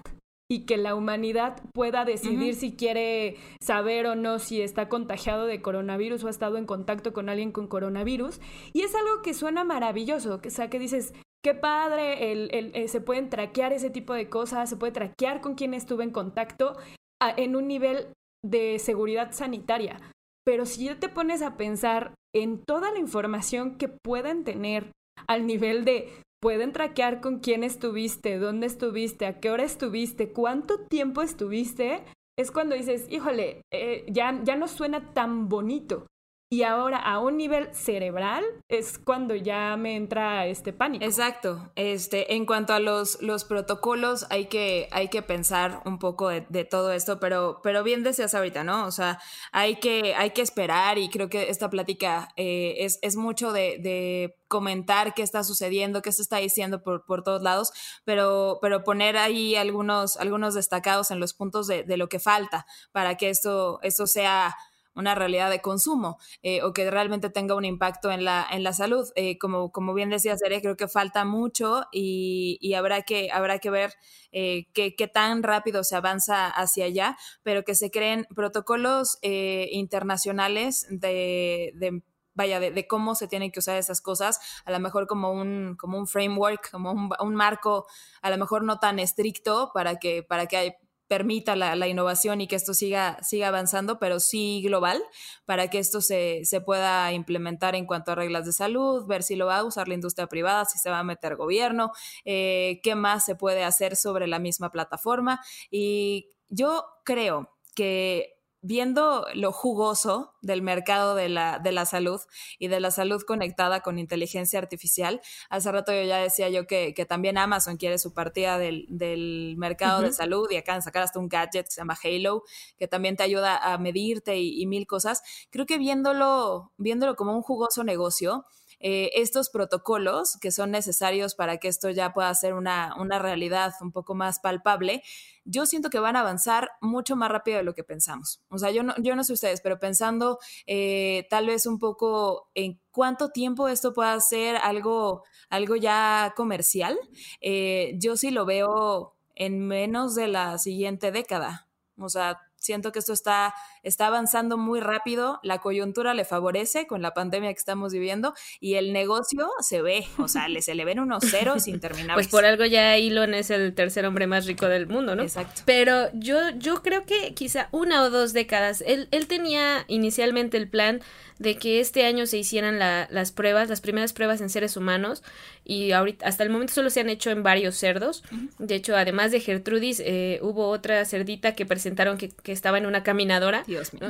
y 0.50 0.66
que 0.66 0.78
la 0.78 0.96
humanidad 0.96 1.62
pueda 1.74 2.06
decidir 2.06 2.56
si 2.56 2.76
quiere 2.76 3.36
saber 3.62 4.08
o 4.08 4.16
no 4.16 4.40
si 4.40 4.62
está 4.62 4.88
contagiado 4.88 5.46
de 5.46 5.62
coronavirus 5.62 6.24
o 6.24 6.28
ha 6.28 6.32
estado 6.32 6.58
en 6.58 6.66
contacto 6.66 7.12
con 7.12 7.28
alguien 7.28 7.52
con 7.52 7.68
coronavirus. 7.68 8.40
Y 8.72 8.82
es 8.82 8.96
algo 8.96 9.22
que 9.22 9.34
suena 9.34 9.66
maravilloso, 9.66 10.40
o 10.44 10.50
sea, 10.50 10.70
que 10.70 10.80
dices, 10.80 11.14
qué 11.44 11.54
padre, 11.54 12.32
el, 12.32 12.50
eh, 12.52 12.88
se 12.88 13.02
pueden 13.02 13.30
traquear 13.30 13.74
ese 13.74 13.90
tipo 13.90 14.14
de 14.14 14.30
cosas, 14.30 14.70
se 14.70 14.78
puede 14.78 14.94
traquear 14.94 15.42
con 15.42 15.56
quien 15.56 15.74
estuve 15.74 16.06
en 16.06 16.12
contacto 16.12 16.78
en 17.20 17.56
un 17.56 17.68
nivel 17.68 18.08
de 18.46 18.80
seguridad 18.80 19.34
sanitaria. 19.34 20.00
Pero 20.46 20.66
si 20.66 20.86
ya 20.86 20.98
te 20.98 21.10
pones 21.10 21.42
a 21.42 21.58
pensar 21.58 22.14
en 22.34 22.64
toda 22.64 22.92
la 22.92 23.00
información 23.00 23.78
que 23.78 23.90
pueden 23.90 24.46
tener 24.46 24.92
al 25.28 25.46
nivel 25.46 25.84
de 25.84 26.10
pueden 26.40 26.72
traquear 26.72 27.22
con 27.22 27.40
quién 27.40 27.64
estuviste, 27.64 28.38
dónde 28.38 28.68
estuviste, 28.68 29.26
a 29.26 29.40
qué 29.40 29.50
hora 29.52 29.64
estuviste, 29.64 30.32
cuánto 30.32 30.80
tiempo 30.80 31.22
estuviste, 31.22 32.04
es 32.38 32.52
cuando 32.52 32.76
dices, 32.76 33.08
híjole, 33.10 33.62
eh, 33.74 34.06
ya, 34.10 34.40
ya 34.44 34.56
no 34.56 34.68
suena 34.68 35.14
tan 35.14 35.50
bonito. 35.50 36.06
Y 36.50 36.64
ahora 36.64 36.98
a 36.98 37.20
un 37.20 37.36
nivel 37.36 37.76
cerebral 37.76 38.46
es 38.70 38.98
cuando 38.98 39.36
ya 39.36 39.76
me 39.76 39.98
entra 39.98 40.48
este 40.48 40.72
pánico. 40.72 41.04
Exacto. 41.04 41.74
Este, 41.76 42.36
en 42.36 42.46
cuanto 42.46 42.72
a 42.72 42.80
los, 42.80 43.22
los 43.22 43.44
protocolos, 43.44 44.26
hay 44.30 44.46
que, 44.46 44.88
hay 44.92 45.10
que 45.10 45.22
pensar 45.22 45.82
un 45.84 46.00
poco 46.00 46.30
de, 46.30 46.64
todo 46.64 46.94
esto, 46.94 47.20
pero, 47.20 47.60
pero 47.64 47.84
bien 47.84 48.02
decías 48.02 48.34
ahorita, 48.34 48.64
¿no? 48.64 48.86
O 48.86 48.92
sea, 48.92 49.20
hay 49.52 49.76
que, 49.82 50.16
hay 50.16 50.30
que 50.30 50.42
esperar 50.42 50.98
y 50.98 51.10
creo 51.10 51.28
que 51.28 51.50
esta 51.50 51.70
plática 51.70 52.30
eh, 52.38 52.76
es, 52.78 53.00
es, 53.02 53.18
mucho 53.18 53.52
de, 53.52 54.34
comentar 54.48 55.14
qué 55.14 55.24
está 55.24 55.44
sucediendo, 55.44 56.02
qué 56.02 56.14
se 56.14 56.22
está 56.22 56.38
diciendo 56.38 56.82
por, 56.82 57.06
por 57.06 57.24
todos 57.24 57.42
lados, 57.42 57.74
pero, 58.06 58.60
pero 58.62 58.86
poner 58.86 59.18
ahí 59.18 59.58
algunos, 59.58 60.16
algunos 60.16 60.54
destacados 60.54 61.12
en 61.12 61.20
los 61.20 61.34
puntos 61.34 61.68
de, 61.68 61.84
de 61.84 61.98
lo 61.98 62.08
que 62.08 62.20
falta 62.20 62.66
para 62.94 63.18
que 63.18 63.30
esto, 63.30 63.80
esto 63.84 64.08
sea 64.08 64.56
una 64.98 65.16
realidad 65.16 65.50
de 65.50 65.62
consumo 65.62 66.18
eh, 66.42 66.62
o 66.64 66.74
que 66.74 66.90
realmente 66.90 67.30
tenga 67.30 67.56
un 67.56 67.66
impacto 67.66 68.12
en 68.12 68.26
la, 68.26 68.46
en 68.52 68.64
la 68.64 68.74
salud. 68.74 69.08
Eh, 69.16 69.38
como, 69.38 69.72
como 69.72 69.94
bien 69.94 70.10
decía 70.10 70.38
Seré, 70.38 70.60
creo 70.62 70.76
que 70.76 70.88
falta 70.88 71.24
mucho 71.24 71.86
y, 71.92 72.74
habrá, 72.74 73.04
que, 73.04 73.30
habrá 73.32 73.60
que 73.60 73.70
ver 73.70 73.94
eh, 74.32 74.68
qué, 74.74 75.08
tan 75.08 75.44
rápido 75.44 75.84
se 75.84 75.96
avanza 75.96 76.48
hacia 76.48 76.86
allá, 76.86 77.18
pero 77.44 77.64
que 77.64 77.76
se 77.76 77.92
creen 77.92 78.28
protocolos 78.36 79.20
internacionales 79.22 80.86
de, 80.90 82.02
vaya, 82.34 82.60
de, 82.60 82.88
cómo 82.88 83.16
se 83.16 83.28
tienen 83.28 83.52
que 83.52 83.60
usar 83.60 83.78
esas 83.78 84.02
cosas, 84.02 84.40
a 84.66 84.72
lo 84.72 84.80
mejor 84.80 85.08
como 85.08 85.32
un, 85.32 85.76
como 85.78 85.98
un 85.98 86.08
framework, 86.08 86.72
como 86.72 86.92
un, 86.92 87.10
un, 87.20 87.36
marco, 87.36 87.88
a 88.22 88.30
lo 88.30 88.38
mejor 88.38 88.64
no 88.64 88.80
tan 88.80 89.00
estricto 89.00 89.72
para 89.74 89.98
que, 89.98 90.24
para 90.24 90.48
que 90.48 90.78
permita 91.08 91.56
la, 91.56 91.88
innovación 91.88 92.42
y 92.42 92.48
que 92.48 92.56
esto 92.56 92.74
siga, 92.74 93.18
siga 93.24 93.48
avanzando, 93.48 94.00
pero 94.00 94.20
sí 94.20 94.62
global, 94.64 95.02
para 95.46 95.70
que 95.70 95.80
esto 95.80 96.02
se, 96.02 96.44
pueda 96.66 97.12
implementar 97.14 97.76
en 97.76 97.86
cuanto 97.86 98.12
a 98.12 98.16
reglas 98.16 98.46
de 98.46 98.52
salud, 98.52 99.06
ver 99.08 99.24
si 99.24 99.36
lo 99.36 99.46
va 99.46 99.58
a 99.58 99.64
usar 99.64 99.88
la 99.88 99.94
industria 99.94 100.28
privada, 100.28 100.66
si 100.66 100.78
se 100.80 100.90
va 100.90 101.00
a 101.00 101.04
meter 101.04 101.36
gobierno, 101.36 101.92
eh, 102.26 102.80
qué 102.84 102.96
más 102.96 103.26
se 103.26 103.36
puede 103.36 103.64
hacer 103.64 103.96
sobre 103.96 104.28
la 104.28 104.40
misma 104.40 104.72
plataforma. 104.72 105.40
Y 105.72 106.30
yo 106.50 106.86
creo 107.04 107.52
que 107.76 108.37
viendo 108.68 109.26
lo 109.34 109.54
jugoso 109.54 110.34
del 110.42 110.62
mercado 110.62 111.16
de 111.16 111.30
la, 111.30 111.58
de 111.58 111.72
la, 111.72 111.86
salud 111.86 112.20
y 112.60 112.68
de 112.68 112.82
la 112.82 112.92
salud 112.92 113.24
conectada 113.24 113.80
con 113.80 113.98
inteligencia 113.98 114.60
artificial, 114.60 115.22
hace 115.50 115.72
rato 115.72 115.94
yo 115.94 116.04
ya 116.04 116.18
decía 116.18 116.50
yo 116.50 116.68
que, 116.68 116.94
también 117.08 117.38
Amazon 117.38 117.78
quiere 117.78 117.98
su 117.98 118.14
partida 118.14 118.58
del, 118.58 119.56
mercado 119.58 120.02
de 120.02 120.12
salud 120.12 120.52
y 120.52 120.58
acaban 120.58 120.80
de 120.80 120.84
sacar 120.84 121.04
hasta 121.04 121.18
un 121.18 121.30
gadget 121.30 121.68
que 121.68 121.72
se 121.72 121.80
llama 121.80 121.98
Halo, 122.04 122.44
que 122.78 122.90
también 122.90 123.16
te 123.16 123.24
ayuda 123.24 123.58
a 123.58 123.78
medirte 123.78 124.38
y, 124.38 124.62
y 124.62 124.66
mil 124.68 124.86
cosas. 124.86 125.24
Creo 125.50 125.66
que 125.66 125.78
viéndolo, 125.78 126.74
viéndolo 126.78 127.16
como 127.16 127.34
un 127.34 127.42
jugoso 127.42 127.86
negocio, 127.86 128.46
eh, 128.80 129.12
estos 129.16 129.50
protocolos 129.50 130.38
que 130.40 130.52
son 130.52 130.72
necesarios 130.72 131.36
para 131.36 131.58
que 131.58 131.68
esto 131.68 131.90
ya 131.90 132.14
pueda 132.14 132.34
ser 132.36 132.54
una, 132.54 132.94
realidad 133.20 133.74
un 133.82 133.92
poco 133.92 134.16
más 134.16 134.40
palpable, 134.40 135.02
yo 135.46 135.66
siento 135.66 135.90
que 135.90 136.00
van 136.00 136.16
a 136.16 136.20
avanzar 136.20 136.70
mucho 136.82 137.16
más 137.16 137.32
rápido 137.32 137.58
de 137.58 137.64
lo 137.64 137.74
que 137.74 137.84
pensamos. 137.84 138.42
O 138.50 138.58
sea, 138.58 138.72
yo 138.72 138.84
no, 138.84 138.94
yo 138.98 139.16
no 139.16 139.24
sé 139.24 139.34
ustedes, 139.34 139.62
pero 139.62 139.80
pensando 139.80 140.40
eh, 140.66 141.26
tal 141.30 141.48
vez 141.48 141.66
un 141.66 141.80
poco 141.80 142.50
en 142.54 142.80
cuánto 142.92 143.30
tiempo 143.30 143.68
esto 143.68 143.94
pueda 143.94 144.20
ser 144.20 144.58
algo, 144.58 145.24
algo 145.50 145.76
ya 145.76 146.34
comercial, 146.36 146.98
eh, 147.42 147.94
yo 147.98 148.18
sí 148.18 148.32
lo 148.32 148.46
veo 148.46 149.16
en 149.36 149.68
menos 149.68 150.16
de 150.16 150.28
la 150.28 150.58
siguiente 150.58 151.12
década. 151.12 151.68
O 151.98 152.10
sea, 152.10 152.40
Siento 152.68 152.92
que 152.92 153.00
esto 153.00 153.14
está, 153.14 153.54
está 153.82 154.08
avanzando 154.08 154.58
muy 154.58 154.82
rápido, 154.82 155.40
la 155.42 155.60
coyuntura 155.60 156.14
le 156.14 156.26
favorece 156.26 156.86
con 156.86 157.02
la 157.02 157.14
pandemia 157.14 157.50
que 157.54 157.60
estamos 157.60 157.94
viviendo 157.94 158.34
y 158.60 158.74
el 158.74 158.92
negocio 158.92 159.48
se 159.62 159.82
ve, 159.82 160.06
o 160.18 160.28
sea, 160.28 160.50
le, 160.50 160.62
se 160.62 160.76
le 160.76 160.84
ven 160.84 161.00
unos 161.00 161.24
ceros 161.24 161.68
interminables. 161.70 162.28
Pues 162.28 162.28
por 162.28 162.44
algo 162.44 162.66
ya 162.66 162.98
Elon 162.98 163.34
es 163.34 163.52
el 163.52 163.74
tercer 163.74 164.06
hombre 164.06 164.28
más 164.28 164.46
rico 164.48 164.68
del 164.68 164.86
mundo, 164.86 165.16
¿no? 165.16 165.24
Exacto. 165.24 165.62
Pero 165.64 166.10
yo, 166.12 166.50
yo 166.58 166.84
creo 166.84 167.06
que 167.06 167.34
quizá 167.34 167.70
una 167.72 168.04
o 168.04 168.10
dos 168.10 168.34
décadas, 168.34 168.84
él, 168.86 169.08
él 169.12 169.28
tenía 169.28 169.86
inicialmente 169.88 170.58
el 170.58 170.68
plan 170.68 171.00
de 171.40 171.58
que 171.58 171.80
este 171.80 172.06
año 172.06 172.26
se 172.26 172.38
hicieran 172.38 172.80
las 172.80 173.32
pruebas, 173.32 173.70
las 173.70 173.82
primeras 173.82 174.14
pruebas 174.14 174.42
en 174.42 174.50
seres 174.50 174.76
humanos 174.76 175.24
y 175.64 175.92
ahorita 175.92 176.26
hasta 176.26 176.44
el 176.44 176.50
momento 176.50 176.74
solo 176.74 176.90
se 176.90 177.00
han 177.00 177.10
hecho 177.10 177.30
en 177.30 177.44
varios 177.44 177.76
cerdos. 177.76 178.24
De 178.58 178.76
hecho, 178.76 178.96
además 178.96 179.32
de 179.32 179.40
Gertrudis, 179.40 180.02
eh, 180.04 180.40
hubo 180.42 180.70
otra 180.70 181.04
cerdita 181.06 181.54
que 181.56 181.66
presentaron 181.66 182.18
que, 182.18 182.32
estaba 182.58 182.78
en 182.78 182.86
una 182.86 183.04
caminadora, 183.04 183.64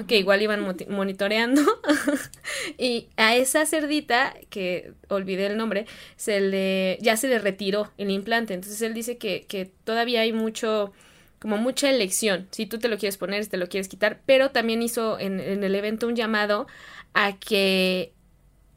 que 0.08 0.18
igual 0.18 0.42
iban 0.42 0.76
monitoreando. 0.90 1.62
y 2.78 3.10
a 3.18 3.36
esa 3.36 3.66
cerdita, 3.66 4.34
que 4.50 4.94
olvidé 5.10 5.48
el 5.48 5.58
nombre, 5.58 5.86
se 6.16 6.40
le, 6.40 6.98
ya 7.02 7.18
se 7.18 7.28
le 7.28 7.40
retiró 7.40 7.92
el 7.98 8.10
implante. 8.10 8.54
Entonces 8.54 8.82
él 8.82 8.94
dice 8.94 9.18
que, 9.18 9.46
que 9.48 9.72
todavía 9.84 10.22
hay 10.22 10.34
mucho 10.34 10.94
como 11.40 11.58
mucha 11.58 11.90
elección, 11.92 12.48
si 12.50 12.66
tú 12.66 12.80
te 12.80 12.88
lo 12.88 12.98
quieres 12.98 13.18
poner, 13.18 13.44
si 13.44 13.50
te 13.52 13.58
lo 13.58 13.70
quieres 13.70 13.88
quitar, 13.88 14.22
pero 14.26 14.50
también 14.50 14.82
hizo 14.82 15.20
en, 15.20 15.40
en 15.40 15.64
el 15.64 15.76
evento 15.76 16.08
un 16.08 16.16
llamado 16.16 16.66
a 17.14 17.38
que 17.38 18.12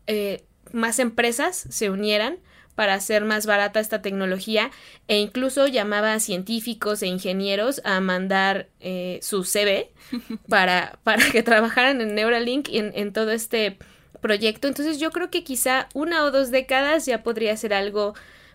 eh, 0.06 0.44
más 0.72 0.98
empresas 0.98 1.56
se 1.70 1.88
unieran 1.88 2.38
para 2.74 2.94
hacer 2.94 3.24
más 3.24 3.46
barata 3.46 3.80
esta 3.80 4.02
tecnología 4.02 4.70
e 5.09 5.18
incluso 5.18 5.66
llamaba 5.66 6.14
a 6.14 6.20
científicos 6.20 7.02
e 7.02 7.06
ingenieros 7.06 7.80
a 7.85 8.00
mandar 8.00 8.68
eh, 8.80 9.18
su 9.22 9.44
CV 9.44 9.90
para, 10.48 10.98
para 11.02 11.30
que 11.30 11.42
trabajaran 11.42 12.00
en 12.00 12.14
Neuralink 12.14 12.68
y 12.68 12.78
en, 12.78 12.92
en 12.94 13.12
todo 13.12 13.33
este 13.33 13.78
proyecto. 14.20 14.68
Entonces 14.68 14.98
yo 14.98 15.11
creo 15.11 15.30
que 15.30 15.44
quizá 15.44 15.88
una 15.94 16.24
o 16.24 16.30
dos 16.30 16.50
décadas 16.50 17.06
ya 17.06 17.22
podría 17.22 17.56
ser 17.56 17.74
algo 17.74 18.14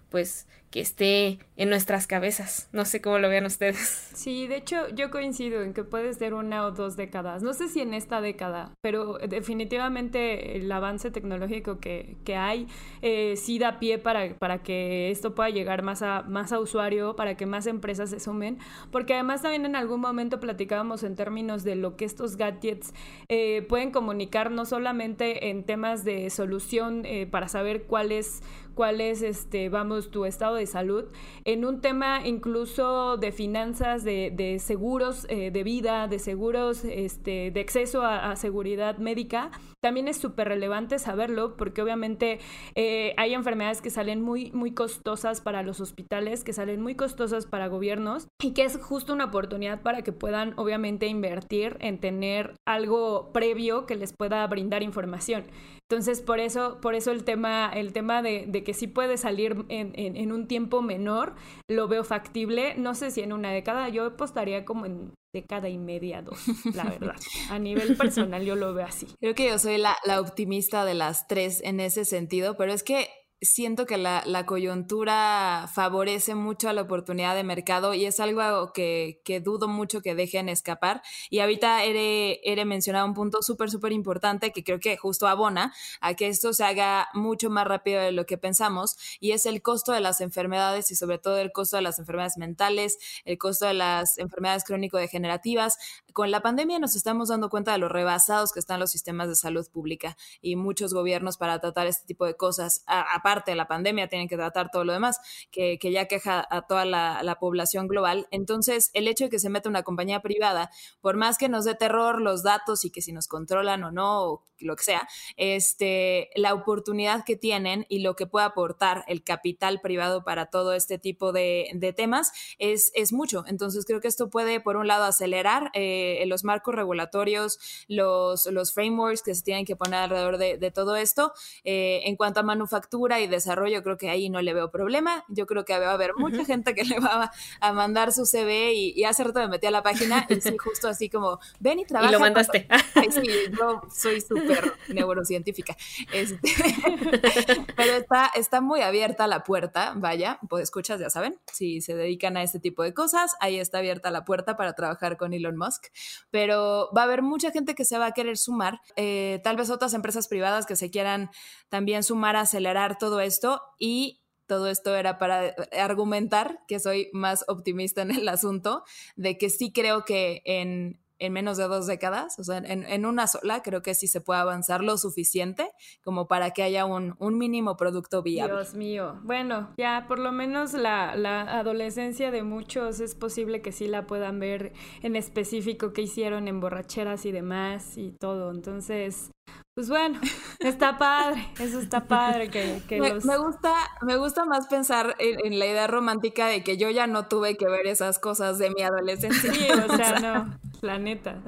pues 0.10 0.48
que 0.72 0.82
esté 0.82 1.40
en 1.58 1.70
nuestras 1.70 2.08
cabezas. 2.08 2.70
No 2.74 2.86
sé 2.86 3.02
cómo 3.02 3.20
lo 3.20 3.30
vean 3.30 3.46
ustedes. 3.46 4.12
Sí, 4.16 4.48
de 4.48 4.58
hecho 4.58 4.90
yo 4.90 5.12
coincido 5.12 5.62
en 5.62 5.74
que 5.74 5.84
puede 5.84 6.14
ser 6.14 6.34
una 6.34 6.66
o 6.66 6.72
dos 6.72 6.96
décadas. 6.96 7.44
No 7.44 7.54
sé 7.54 7.68
si 7.68 7.82
en 7.82 7.94
esta 7.94 8.22
década, 8.22 8.72
pero 8.82 9.18
definitivamente 9.18 10.58
el 10.58 10.72
avance 10.72 11.12
tecnológico 11.12 11.80
que, 11.80 12.18
que 12.24 12.36
hay 12.36 12.68
eh, 13.02 13.36
sí 13.36 13.60
da 13.60 13.80
pie 13.80 13.98
para, 13.98 14.36
para 14.36 14.64
que 14.64 15.12
esto 15.12 15.36
pueda 15.36 15.50
llegar 15.50 15.84
más 15.84 16.02
a, 16.02 16.24
más 16.24 16.52
a 16.52 16.60
usuario, 16.60 17.16
para 17.16 17.36
que 17.36 17.46
más 17.46 17.68
empresas 17.68 18.10
se 18.10 18.20
sumen, 18.20 18.58
porque 18.92 19.14
además 19.14 19.42
también 19.42 19.66
en 19.66 19.76
algún 19.76 20.02
momento 20.02 20.40
platicábamos 20.40 21.04
en 21.04 21.16
términos 21.16 21.64
de 21.64 21.76
lo 21.76 21.96
que 21.96 22.06
estos 22.06 22.38
gadgets 22.38 22.94
eh, 23.30 23.66
pueden 23.68 23.92
comunicar, 23.92 24.52
no 24.52 24.66
solamente 24.66 25.50
en 25.50 25.64
temas 25.64 26.04
de 26.04 26.30
solución 26.30 27.06
eh, 27.06 27.28
para 27.28 27.48
saber 27.48 27.84
cuál 27.84 28.12
es 28.12 28.42
cuál 28.76 29.02
es, 29.02 29.22
este, 29.22 29.70
vamos, 29.70 30.12
tu 30.12 30.26
estado 30.26 30.56
de 30.56 30.68
salud, 30.68 31.06
en 31.46 31.64
un 31.64 31.80
tema 31.80 32.26
incluso 32.26 33.18
de 33.18 33.32
finanzas, 33.32 34.04
de, 34.04 34.58
seguros 34.60 35.28
eh, 35.30 35.52
de 35.52 35.64
vida, 35.64 36.08
de 36.08 36.18
seguros 36.18 36.84
este, 36.84 37.52
de 37.52 37.60
acceso 37.60 38.04
a, 38.04 38.36
seguridad 38.36 38.98
médica, 38.98 39.52
también 39.80 40.08
es 40.08 40.18
súper 40.18 40.48
relevante 40.48 40.98
saberlo 40.98 41.56
porque 41.56 41.84
obviamente 41.84 42.40
eh, 42.74 43.14
hay 43.18 43.36
enfermedades 43.36 43.82
que 43.82 43.92
salen 43.92 44.22
muy, 44.22 44.52
muy 44.52 44.74
costosas 44.74 45.40
para 45.40 45.62
los 45.62 45.80
hospitales, 45.80 46.44
que 46.44 46.54
salen 46.54 46.82
muy 46.82 46.96
costosas 46.96 47.46
para 47.46 47.68
gobiernos 47.68 48.28
y 48.42 48.54
que 48.54 48.64
es 48.64 48.78
justo 48.82 49.14
una 49.14 49.26
oportunidad 49.26 49.84
para 49.84 50.02
que 50.02 50.12
puedan 50.12 50.54
obviamente 50.58 51.06
invertir 51.06 51.78
en 51.80 52.00
tener 52.00 52.56
algo 52.66 53.32
previo 53.32 53.86
que 53.86 53.96
les 53.96 54.14
pueda 54.14 54.46
brindar 54.48 54.82
información. 54.82 55.46
Entonces, 55.90 56.22
por 56.22 56.40
eso, 56.40 56.80
por 56.82 56.96
eso 56.96 57.12
el 57.12 57.24
tema, 57.24 57.72
el 57.72 57.94
tema 57.94 58.24
de, 58.24 58.46
de 58.48 58.64
que 58.64 58.74
sí 58.74 58.88
puede 58.88 59.18
salir 59.18 59.66
en, 59.70 59.94
en, 59.96 60.32
un 60.32 60.48
tiempo 60.48 60.82
menor, 60.82 61.36
lo 61.70 61.88
veo 61.88 62.04
factible. 62.04 62.74
No 62.76 62.96
sé 62.96 63.12
si 63.12 63.22
en 63.22 63.32
una 63.32 63.52
década, 63.52 63.90
yo 63.90 64.06
apostaría 64.06 64.66
como 64.66 64.88
en 64.88 65.14
década 65.32 65.70
y 65.70 65.78
media, 65.78 66.24
dos, 66.24 66.40
la 66.74 66.86
verdad. 67.00 67.16
A 67.52 67.60
nivel 67.60 67.96
personal 67.98 68.44
yo 68.44 68.56
lo 68.56 68.74
veo 68.74 68.88
así. 68.88 69.06
Creo 69.20 69.36
que 69.36 69.48
yo 69.48 69.60
soy 69.60 69.78
la, 69.78 69.96
la 70.06 70.20
optimista 70.22 70.86
de 70.86 70.96
las 70.96 71.28
tres 71.28 71.62
en 71.64 71.80
ese 71.80 72.04
sentido, 72.04 72.58
pero 72.58 72.74
es 72.74 72.82
que 72.82 73.08
siento 73.42 73.86
que 73.86 73.98
la, 73.98 74.24
coyuntura 74.46 75.70
favorece 75.74 76.36
mucho 76.36 76.70
a 76.70 76.74
la 76.74 76.82
oportunidad 76.82 77.36
de 77.36 77.44
mercado 77.44 77.94
y 77.94 78.06
es 78.06 78.20
algo 78.20 78.72
que, 78.74 79.22
dudo 79.44 79.68
mucho 79.68 80.02
que 80.02 80.16
dejen 80.16 80.50
escapar. 80.50 81.02
Y 81.30 81.40
ahorita 81.40 81.84
Ere, 81.84 82.40
Ere 82.44 82.66
mencionaba 82.66 83.06
un 83.06 83.14
punto 83.14 83.42
súper, 83.42 83.70
súper 83.70 83.92
importante 83.92 84.52
que 84.52 84.64
creo 84.64 84.80
que 84.80 84.98
justo 84.98 85.28
abona 85.28 85.74
a 86.00 86.14
que 86.14 86.28
esto 86.28 86.54
se 86.54 86.64
haga 86.64 87.10
mucho 87.14 87.50
más 87.50 87.68
rápido 87.68 88.02
de 88.02 88.12
lo 88.12 88.26
que 88.26 88.38
pensamos 88.38 88.98
y 89.20 89.32
es 89.32 89.46
el 89.46 89.62
costo 89.62 89.92
de 89.92 90.02
las 90.02 90.22
enfermedades 90.22 90.92
y 90.92 90.96
sobre 90.96 91.18
todo 91.18 91.38
el 91.38 91.52
costo 91.52 91.78
de 91.78 91.82
las 91.82 92.00
enfermedades 92.00 92.38
mentales, 92.38 92.98
el 93.26 93.38
costo 93.38 93.66
de 93.66 93.74
las 93.74 94.18
enfermedades 94.18 94.64
crónico-degenerativas. 94.64 95.78
Con 96.14 96.32
la 96.32 96.42
pandemia 96.42 96.80
nos 96.80 96.96
estamos 96.96 97.30
dando 97.30 97.50
cuenta 97.50 97.72
de 97.72 97.78
lo 97.80 97.90
rebasados 97.90 98.52
que 98.52 98.60
están 98.60 98.80
los 98.80 98.92
sistemas 98.92 99.28
de 99.28 99.36
salud 99.36 99.68
pública 99.72 100.18
y 100.42 100.56
muchos 100.56 100.94
gobiernos 100.94 101.38
para 101.38 101.60
tratar 101.60 101.88
este 101.88 102.06
tipo 102.06 102.26
de 102.26 102.36
cosas. 102.36 102.84
Aparte 103.26 103.52
de 103.52 103.58
la 103.58 103.68
pandemia, 103.68 104.08
tienen 104.08 104.28
que 104.28 104.36
tratar 104.36 104.70
todo 104.70 104.84
lo 104.84 104.94
demás, 104.94 105.20
que, 105.52 105.80
ya 105.82 106.06
queja 106.06 106.46
a 106.48 106.68
toda 106.68 106.86
la, 106.86 107.38
población 107.40 107.88
global. 107.88 108.28
Entonces, 108.32 108.92
el 108.94 109.08
hecho 109.08 109.26
de 109.26 109.30
que 109.32 109.40
se 109.40 109.50
meta 109.50 109.68
una 109.68 109.84
compañía 109.84 110.22
privada, 110.22 110.70
por 111.02 111.18
más 111.18 111.38
que 111.38 111.50
nos 111.50 111.66
dé 111.66 111.76
terror 111.76 112.22
los 112.22 112.44
datos 112.44 112.86
y 112.86 112.92
que 112.92 113.02
si 113.02 113.12
nos 113.12 113.28
controlan 113.28 113.84
o 113.84 113.92
no, 113.92 114.24
o 114.24 114.44
lo 114.60 114.76
que 114.76 114.84
sea, 114.84 115.08
este, 115.36 116.30
la 116.36 116.54
oportunidad 116.54 117.26
que 117.26 117.36
tienen 117.36 117.86
y 117.90 118.00
lo 118.00 118.16
que 118.16 118.26
puede 118.26 118.46
aportar 118.46 119.04
el 119.08 119.24
capital 119.24 119.82
privado 119.82 120.24
para 120.24 120.46
todo 120.46 120.74
este 120.74 120.98
tipo 120.98 121.34
de, 121.34 121.94
temas 121.98 122.32
es, 122.58 122.92
es, 122.96 123.12
mucho. 123.12 123.44
Entonces, 123.48 123.86
creo 123.86 124.00
que 124.00 124.08
esto 124.08 124.30
puede, 124.30 124.60
por 124.60 124.78
un 124.78 124.88
lado, 124.88 125.04
acelerar 125.04 125.72
eh, 125.74 126.24
los 126.28 126.44
marcos 126.44 126.76
regulatorios, 126.76 127.60
los, 127.88 128.46
los 128.48 128.74
frameworks 128.74 129.24
que 129.24 129.36
se 129.36 129.44
tienen 129.44 129.66
que 129.66 129.76
poner 129.76 130.00
alrededor 130.00 130.38
de, 130.38 130.72
todo 130.72 130.96
esto. 130.96 131.34
Eh, 131.64 132.02
en 132.06 132.16
cuanto 132.16 132.40
a 132.40 132.44
manufactura 132.44 133.15
y 133.20 133.28
desarrollo, 133.28 133.84
creo 133.84 133.98
que 133.98 134.10
ahí 134.10 134.30
no 134.30 134.42
le 134.42 134.54
veo 134.54 134.72
problema. 134.72 135.24
Yo 135.28 135.46
creo 135.46 135.66
que 135.66 135.78
va 135.78 135.92
a 135.92 135.94
haber 135.94 136.16
mucha 136.16 136.46
gente 136.46 136.74
que 136.74 136.84
le 136.84 137.00
va 137.00 137.32
a, 137.60 137.74
mandar 137.74 138.12
su 138.12 138.26
CV 138.26 138.74
y, 138.74 139.04
hace 139.04 139.24
rato 139.24 139.40
me 139.40 139.48
metí 139.48 139.68
a 139.68 139.72
la 139.72 139.84
página 139.84 140.26
y 140.30 140.42
sí, 140.42 140.58
justo 140.58 140.88
así 140.88 141.10
como, 141.10 141.40
ven 141.60 141.80
y 141.80 141.86
trabaja. 141.86 142.10
Y 142.10 142.14
lo 142.14 142.20
mandaste. 142.20 142.68
sí, 143.12 143.28
yo 143.58 143.82
soy 143.94 144.22
súper 144.22 144.74
neurocientífica. 144.88 145.76
Este, 146.12 146.40
pero 147.76 147.94
está, 147.94 148.32
está 148.36 148.62
muy 148.62 148.82
abierta 148.82 149.28
la 149.28 149.44
puerta, 149.44 149.94
vaya, 149.96 150.40
pues 150.50 150.64
escuchas, 150.64 151.00
ya 151.00 151.10
saben, 151.10 151.40
si 151.52 151.82
se 151.82 151.96
dedican 151.96 152.38
a 152.38 152.44
este 152.44 152.60
tipo 152.60 152.84
de 152.84 152.94
cosas, 152.94 153.36
ahí 153.40 153.60
está 153.60 153.80
abierta 153.80 154.12
la 154.12 154.26
puerta 154.26 154.58
para 154.58 154.74
trabajar 154.74 155.18
con 155.18 155.34
Elon 155.34 155.58
Musk. 155.58 155.88
Pero 156.32 156.90
va 156.96 157.02
a 157.02 157.06
haber 157.06 157.22
mucha 157.22 157.52
gente 157.52 157.76
que 157.76 157.86
se 157.86 157.98
va 157.98 158.08
a 158.08 158.12
querer 158.12 158.38
sumar, 158.38 158.82
eh, 158.96 159.40
tal 159.44 159.56
vez 159.58 159.70
otras 159.70 159.94
empresas 159.94 160.28
privadas 160.28 160.66
que 160.66 160.76
se 160.76 160.90
quieran 160.90 161.30
también 161.70 162.04
sumar 162.04 162.36
a 162.36 162.42
acelerar 162.42 162.98
todo 162.98 163.05
esto 163.22 163.62
y 163.80 164.22
todo 164.48 164.68
esto 164.68 164.96
era 164.96 165.18
para 165.18 165.56
argumentar 165.72 166.60
que 166.68 166.80
soy 166.80 167.10
más 167.14 167.46
optimista 167.48 168.02
en 168.02 168.12
el 168.12 168.28
asunto, 168.30 168.84
de 169.16 169.38
que 169.38 169.50
sí 169.50 169.72
creo 169.72 170.06
que 170.06 170.42
en, 170.46 171.00
en 171.20 171.34
menos 171.34 171.58
de 171.58 171.64
dos 171.68 171.88
décadas, 171.88 172.38
o 172.40 172.44
sea, 172.44 172.58
en, 172.58 173.06
una 173.06 173.28
sola, 173.28 173.62
creo 173.62 173.82
que 173.82 173.96
sí 173.96 174.08
se 174.08 174.22
puede 174.22 174.40
avanzar 174.40 174.84
lo 174.84 174.98
suficiente 174.98 175.72
como 176.04 176.28
para 176.28 176.52
que 176.52 176.64
haya 176.64 176.86
un, 176.86 177.16
mínimo 177.20 177.78
producto 177.78 178.24
viable. 178.24 178.54
Dios 178.54 178.74
mío. 178.76 179.20
Bueno, 179.24 179.74
ya 179.78 180.06
por 180.08 180.20
lo 180.20 180.32
menos 180.32 180.74
la, 180.74 181.16
la, 181.16 181.42
adolescencia 181.60 182.32
de 182.32 182.44
muchos 182.44 183.00
es 183.00 183.16
posible 183.16 183.62
que 183.62 183.72
sí 183.72 183.88
la 183.88 184.08
puedan 184.08 184.40
ver 184.40 184.74
en 185.02 185.16
específico 185.16 185.94
que 185.94 186.02
hicieron 186.02 186.48
en 186.48 186.60
borracheras 186.60 187.26
y 187.26 187.32
demás 187.32 187.98
y 187.98 188.12
todo. 188.12 188.52
Entonces, 188.52 189.32
pues 189.76 189.90
bueno, 189.90 190.20
está 190.60 190.98
padre, 190.98 191.50
eso 191.60 191.80
está 191.80 192.08
padre 192.08 192.50
que, 192.50 192.82
me, 192.98 193.38
gusta, 193.38 193.74
me 194.02 194.16
gusta 194.16 194.46
más 194.46 194.68
pensar 194.68 195.16
en, 195.20 195.60
la 195.60 195.66
idea 195.66 195.88
romántica 195.88 196.48
de 196.48 196.64
que 196.64 196.78
yo 196.78 196.90
ya 196.90 197.08
no 197.08 197.28
tuve 197.28 197.58
que 197.58 197.68
ver 197.68 197.86
esas 197.86 198.18
cosas 198.18 198.58
de 198.58 198.70
mi 198.70 198.84
adolescencia. 198.84 199.54
Sí, 199.54 199.68
o 199.72 199.98
sea, 199.98 200.20
no, 200.20 200.60
la 200.86 200.98
neta. 200.98 201.42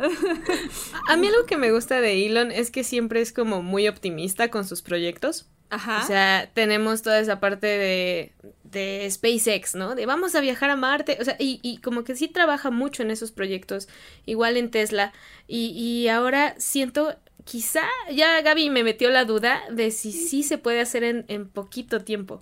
A 1.07 1.15
mí 1.15 1.27
algo 1.27 1.45
que 1.45 1.57
me 1.57 1.71
gusta 1.71 2.01
de 2.01 2.25
Elon 2.25 2.51
es 2.51 2.71
que 2.71 2.83
siempre 2.83 3.21
es 3.21 3.31
como 3.31 3.61
muy 3.61 3.87
optimista 3.87 4.49
con 4.49 4.65
sus 4.65 4.81
proyectos. 4.81 5.47
Ajá. 5.69 6.01
O 6.03 6.07
sea, 6.07 6.49
tenemos 6.53 7.01
toda 7.01 7.19
esa 7.19 7.39
parte 7.39 7.67
de, 7.67 8.33
de 8.63 9.07
SpaceX, 9.09 9.75
¿no? 9.75 9.95
De 9.95 10.05
vamos 10.05 10.35
a 10.35 10.41
viajar 10.41 10.69
a 10.69 10.75
Marte. 10.75 11.17
O 11.19 11.25
sea, 11.25 11.35
y, 11.39 11.59
y 11.61 11.77
como 11.77 12.03
que 12.03 12.15
sí 12.15 12.27
trabaja 12.27 12.71
mucho 12.71 13.03
en 13.03 13.11
esos 13.11 13.31
proyectos, 13.31 13.87
igual 14.25 14.57
en 14.57 14.71
Tesla. 14.71 15.13
Y, 15.47 15.67
y 15.71 16.07
ahora 16.07 16.55
siento 16.57 17.15
quizá 17.43 17.87
ya 18.11 18.41
Gaby 18.41 18.69
me 18.69 18.83
metió 18.83 19.09
la 19.09 19.23
duda 19.23 19.61
de 19.71 19.91
si 19.91 20.11
sí 20.11 20.43
se 20.43 20.57
puede 20.57 20.81
hacer 20.81 21.03
en, 21.03 21.25
en 21.27 21.47
poquito 21.47 22.03
tiempo. 22.03 22.41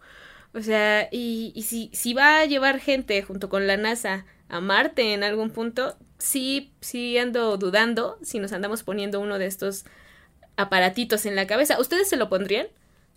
O 0.54 0.62
sea, 0.62 1.10
y, 1.12 1.52
y 1.54 1.64
si, 1.64 1.90
si 1.94 2.14
va 2.14 2.40
a 2.40 2.46
llevar 2.46 2.80
gente 2.80 3.22
junto 3.22 3.50
con 3.50 3.68
la 3.68 3.78
NASA 3.78 4.26
a 4.50 4.60
Marte 4.62 5.14
en 5.14 5.24
algún 5.24 5.50
punto, 5.50 5.96
sí, 6.18 6.74
sí 6.82 7.18
ando 7.18 7.58
dudando 7.58 8.18
si 8.22 8.40
nos 8.40 8.54
andamos 8.54 8.84
poniendo 8.84 9.20
uno 9.20 9.40
de 9.40 9.48
estos 9.48 9.86
aparatitos 10.58 11.26
en 11.26 11.36
la 11.36 11.48
cabeza. 11.48 11.80
¿Ustedes 11.80 12.10
se 12.10 12.18
lo 12.18 12.30
pondrían? 12.30 12.68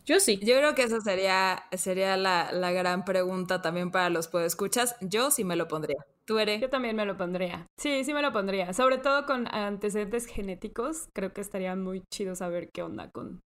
Yo 0.04 0.20
sí. 0.20 0.38
Yo 0.42 0.56
creo 0.56 0.74
que 0.74 0.84
esa 0.84 1.00
sería, 1.00 1.64
sería 1.76 2.16
la, 2.16 2.50
la 2.52 2.72
gran 2.72 3.04
pregunta 3.04 3.60
también 3.60 3.90
para 3.90 4.08
los 4.08 4.26
podescuchas. 4.26 4.96
Yo 5.02 5.30
sí 5.30 5.44
me 5.44 5.54
lo 5.54 5.68
pondría. 5.68 5.98
¿Tú 6.24 6.38
eres? 6.38 6.60
Yo 6.60 6.70
también 6.70 6.96
me 6.96 7.04
lo 7.04 7.16
pondría. 7.16 7.66
Sí, 7.78 8.04
sí 8.04 8.14
me 8.14 8.22
lo 8.22 8.32
pondría. 8.32 8.72
Sobre 8.72 8.96
todo 8.98 9.26
con 9.26 9.46
antecedentes 9.54 10.26
genéticos. 10.26 11.08
Creo 11.12 11.34
que 11.34 11.42
estaría 11.42 11.76
muy 11.76 12.02
chido 12.10 12.34
saber 12.34 12.70
qué 12.72 12.82
onda 12.82 13.10
con, 13.10 13.40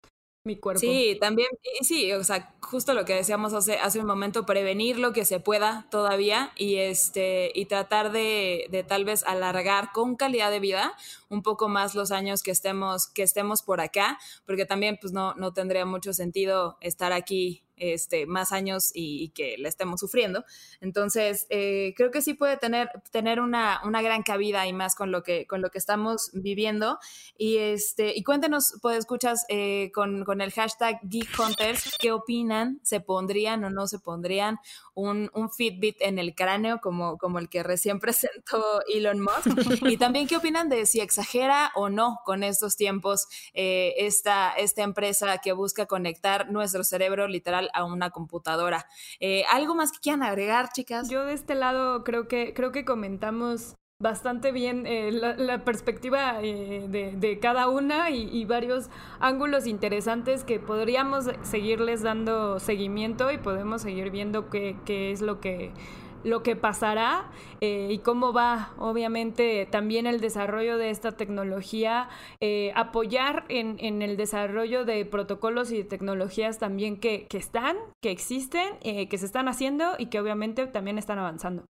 mi 0.44 0.56
cuerpo. 0.56 0.80
Sí, 0.80 1.18
también, 1.20 1.50
sí, 1.82 2.12
o 2.14 2.24
sea, 2.24 2.54
justo 2.62 2.94
lo 2.94 3.06
que 3.06 3.14
decíamos 3.14 3.54
hace, 3.54 3.78
hace 3.78 4.00
un 4.00 4.06
momento, 4.06 4.46
prevenir 4.46 4.98
lo 4.98 5.12
que 5.14 5.26
se 5.26 5.40
pueda 5.40 5.86
todavía 5.92 6.52
y 6.56 6.76
este, 6.76 7.52
y 7.54 7.66
tratar 7.66 8.12
de, 8.12 8.68
de, 8.70 8.84
tal 8.84 9.06
vez 9.06 9.24
alargar 9.24 9.92
con 9.92 10.16
calidad 10.16 10.50
de 10.52 10.60
vida 10.60 10.94
un 11.30 11.44
poco 11.44 11.70
más 11.70 11.96
los 11.96 12.12
años 12.12 12.44
que 12.44 12.52
estemos, 12.52 13.08
que 13.08 13.24
estemos 13.24 13.62
por 13.64 13.82
acá, 13.82 14.18
porque 14.46 14.66
también 14.66 14.98
pues 15.00 15.14
no, 15.14 15.34
no 15.36 15.54
tendría 15.54 15.86
mucho 15.86 16.14
sentido 16.14 16.78
estar 16.82 17.14
aquí 17.14 17.64
este, 17.80 18.26
más 18.26 18.52
años 18.52 18.92
y, 18.94 19.30
que 19.30 19.56
la 19.58 19.70
estemos 19.70 20.00
sufriendo. 20.00 20.44
Entonces, 20.82 21.48
eh, 21.50 21.94
creo 21.96 22.12
que 22.12 22.22
sí 22.22 22.34
puede 22.34 22.58
tener, 22.58 22.90
tener 23.12 23.40
una, 23.40 23.82
una, 23.86 24.02
gran 24.02 24.24
cabida 24.24 24.68
y 24.68 24.74
más 24.74 24.96
con 24.96 25.12
lo 25.12 25.24
que, 25.24 25.48
con 25.48 25.62
lo 25.62 25.70
que 25.70 25.78
estamos 25.78 26.32
viviendo. 26.34 27.00
Y, 27.38 27.58
este, 27.58 28.16
y 28.16 28.24
cuéntenos, 28.24 28.78
pues 28.82 28.98
escuchas 28.98 29.46
eh, 29.50 29.92
con, 29.94 30.26
con, 30.26 30.42
el 30.42 30.52
hashtag 30.52 31.00
Geek 31.04 31.30
Hunters, 31.40 31.96
¿qué 32.00 32.12
opinan? 32.12 32.80
¿Se 32.84 33.00
pondrían 33.00 33.64
o 33.64 33.70
no 33.70 33.88
se 33.88 34.00
pondrían 34.00 34.58
un, 34.94 35.30
un 35.34 35.52
Fitbit 35.52 35.98
en 36.02 36.20
el 36.20 36.36
cráneo 36.36 36.80
como, 36.82 37.18
como 37.18 37.40
el 37.40 37.50
que 37.50 37.64
recién 37.64 38.00
presentó 38.00 38.82
Elon 38.94 39.22
Musk? 39.22 39.48
y 39.90 39.98
también, 39.98 40.28
¿qué 40.28 40.38
opinan 40.38 40.70
de 40.70 40.86
si 40.86 41.02
exagera 41.20 41.72
o 41.76 41.90
no 41.90 42.20
con 42.26 42.44
estos 42.44 42.76
tiempos 42.76 43.28
eh, 43.54 43.94
esta, 43.98 44.54
esta 44.54 44.84
empresa 44.84 45.38
que 45.40 45.52
busca 45.52 45.86
conectar 45.86 46.50
nuestro 46.50 46.84
cerebro 46.84 47.28
literal 47.28 47.70
a 47.74 47.84
una 47.84 48.10
computadora. 48.10 48.86
Eh, 49.20 49.44
¿Algo 49.52 49.76
más 49.76 49.92
que 49.92 50.00
quieran 50.00 50.24
agregar, 50.24 50.70
chicas? 50.70 51.10
Yo 51.10 51.26
de 51.26 51.34
este 51.34 51.56
lado 51.56 52.04
creo 52.04 52.28
que, 52.28 52.54
creo 52.54 52.72
que 52.72 52.86
comentamos 52.86 53.76
bastante 54.02 54.54
bien 54.54 54.86
eh, 54.88 55.12
la, 55.12 55.66
perspectiva 55.66 56.40
de, 56.40 57.40
cada 57.42 57.68
una 57.68 58.10
y, 58.12 58.46
varios 58.46 58.90
ángulos 59.20 59.68
interesantes 59.68 60.46
que 60.46 60.58
podríamos 60.58 61.26
seguirles 61.42 62.02
dando 62.02 62.62
seguimiento 62.62 63.30
y 63.30 63.38
podemos 63.38 63.82
seguir 63.82 64.10
viendo 64.10 64.50
qué, 64.50 64.78
qué 64.86 65.12
es 65.12 65.20
lo 65.20 65.42
que 65.42 65.74
lo 66.24 66.44
que 66.44 66.56
pasará 66.56 67.30
eh, 67.62 67.90
y 67.92 68.00
cómo 68.00 68.34
va, 68.34 68.74
obviamente, 68.78 69.68
también 69.70 70.08
el 70.08 70.20
desarrollo 70.20 70.78
de 70.78 70.90
esta 70.90 71.14
tecnología, 71.14 72.10
eh, 72.42 72.72
apoyar 72.76 73.46
en, 73.50 73.78
en, 73.80 74.02
el 74.02 74.18
desarrollo 74.18 74.86
de 74.86 75.06
protocolos 75.06 75.72
y 75.72 75.84
tecnologías 75.84 76.60
también 76.60 77.00
que, 77.00 77.28
que 77.28 77.38
están, 77.38 77.78
que 78.02 78.12
existen, 78.12 78.68
eh, 78.82 79.08
que 79.08 79.18
se 79.18 79.26
están 79.26 79.48
haciendo 79.48 79.96
y 79.98 80.08
que 80.08 80.20
obviamente 80.20 80.66
también 80.68 80.98
están 80.98 81.20
avanzando. 81.20 81.66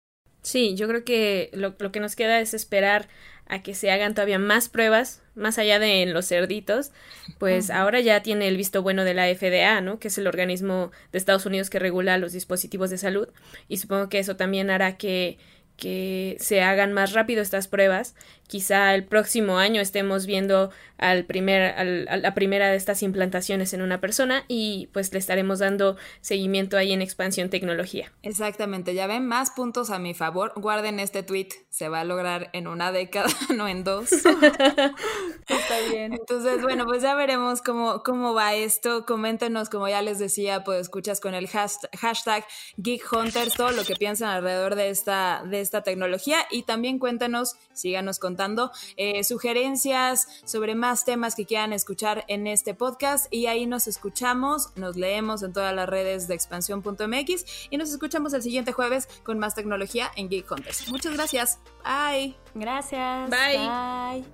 Sí, 0.42 0.76
yo 0.76 0.86
creo 0.86 1.04
que 1.04 1.50
lo, 1.54 1.74
lo 1.78 1.90
que 1.90 1.98
nos 1.98 2.14
queda 2.14 2.40
es 2.40 2.54
esperar 2.54 3.08
a 3.48 3.62
que 3.62 3.74
se 3.74 3.90
hagan 3.90 4.14
todavía 4.14 4.38
más 4.38 4.68
pruebas, 4.68 5.22
más 5.34 5.58
allá 5.58 5.78
de 5.78 6.02
en 6.02 6.12
los 6.12 6.26
cerditos, 6.26 6.90
pues 7.38 7.70
ahora 7.70 8.00
ya 8.00 8.22
tiene 8.22 8.48
el 8.48 8.56
visto 8.56 8.82
bueno 8.82 9.04
de 9.04 9.14
la 9.14 9.26
FDA, 9.26 9.80
¿no? 9.80 9.98
Que 9.98 10.08
es 10.08 10.18
el 10.18 10.26
organismo 10.26 10.90
de 11.12 11.18
Estados 11.18 11.46
Unidos 11.46 11.70
que 11.70 11.78
regula 11.78 12.18
los 12.18 12.32
dispositivos 12.32 12.90
de 12.90 12.98
salud. 12.98 13.28
Y 13.68 13.76
supongo 13.76 14.08
que 14.08 14.18
eso 14.18 14.36
también 14.36 14.70
hará 14.70 14.96
que 14.96 15.38
que 15.76 16.36
se 16.40 16.62
hagan 16.62 16.92
más 16.92 17.12
rápido 17.12 17.42
estas 17.42 17.68
pruebas. 17.68 18.14
Quizá 18.46 18.94
el 18.94 19.04
próximo 19.04 19.58
año 19.58 19.80
estemos 19.80 20.24
viendo 20.24 20.70
al 20.98 21.24
primer, 21.24 21.74
al, 21.76 22.06
a 22.08 22.16
la 22.16 22.32
primera 22.32 22.68
de 22.70 22.76
estas 22.76 23.02
implantaciones 23.02 23.74
en 23.74 23.82
una 23.82 24.00
persona 24.00 24.44
y 24.48 24.88
pues 24.92 25.12
le 25.12 25.18
estaremos 25.18 25.58
dando 25.58 25.96
seguimiento 26.20 26.76
ahí 26.76 26.92
en 26.92 27.02
Expansión 27.02 27.50
Tecnología. 27.50 28.12
Exactamente, 28.22 28.94
ya 28.94 29.06
ven 29.06 29.26
más 29.26 29.50
puntos 29.50 29.90
a 29.90 29.98
mi 29.98 30.14
favor. 30.14 30.52
Guarden 30.56 31.00
este 31.00 31.22
tweet, 31.22 31.48
se 31.70 31.88
va 31.88 32.00
a 32.00 32.04
lograr 32.04 32.50
en 32.52 32.68
una 32.68 32.92
década, 32.92 33.28
no 33.54 33.68
en 33.68 33.84
dos. 33.84 34.12
Está 35.48 35.80
bien. 35.90 36.12
Entonces, 36.12 36.62
bueno, 36.62 36.86
pues 36.86 37.02
ya 37.02 37.14
veremos 37.14 37.62
cómo, 37.62 38.02
cómo 38.04 38.32
va 38.32 38.54
esto. 38.54 39.04
Coméntenos, 39.06 39.68
como 39.68 39.88
ya 39.88 40.02
les 40.02 40.18
decía, 40.18 40.64
pues 40.64 40.82
escuchas 40.82 41.20
con 41.20 41.34
el 41.34 41.48
hashtag 41.48 42.44
Geek 42.76 43.12
Hunters 43.12 43.54
todo 43.54 43.72
lo 43.72 43.84
que 43.84 43.96
piensan 43.96 44.30
alrededor 44.30 44.76
de 44.76 44.90
esta, 44.90 45.42
de 45.44 45.60
esta 45.66 45.82
tecnología 45.82 46.38
y 46.50 46.62
también 46.62 46.98
cuéntanos, 46.98 47.56
síganos 47.72 48.18
contando, 48.18 48.70
eh, 48.96 49.22
sugerencias 49.24 50.28
sobre 50.44 50.74
más 50.74 51.04
temas 51.04 51.34
que 51.34 51.44
quieran 51.44 51.72
escuchar 51.72 52.24
en 52.28 52.46
este 52.46 52.74
podcast 52.74 53.26
y 53.30 53.46
ahí 53.46 53.66
nos 53.66 53.86
escuchamos, 53.86 54.70
nos 54.76 54.96
leemos 54.96 55.42
en 55.42 55.52
todas 55.52 55.74
las 55.74 55.88
redes 55.88 56.28
de 56.28 56.34
expansión.mx 56.34 57.68
y 57.70 57.76
nos 57.76 57.90
escuchamos 57.90 58.32
el 58.32 58.42
siguiente 58.42 58.72
jueves 58.72 59.08
con 59.22 59.38
más 59.38 59.54
tecnología 59.54 60.10
en 60.16 60.28
Geek 60.28 60.50
Hunters. 60.50 60.88
Muchas 60.88 61.14
gracias. 61.14 61.58
Bye. 61.84 62.36
Gracias. 62.54 63.30
Bye. 63.30 64.24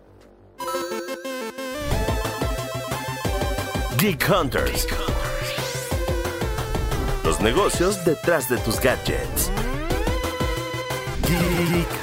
Geek 3.98 4.28
Hunters. 4.28 4.86
Los 7.24 7.40
negocios 7.40 8.04
detrás 8.04 8.48
de 8.48 8.58
tus 8.58 8.80
gadgets. 8.80 9.51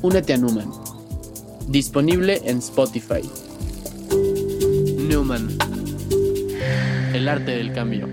Únete 0.00 0.32
a 0.32 0.36
Newman. 0.36 0.70
Disponible 1.66 2.40
en 2.44 2.58
Spotify. 2.58 3.22
Newman. 5.08 5.58
El 7.12 7.28
arte 7.28 7.50
del 7.50 7.72
cambio. 7.72 8.08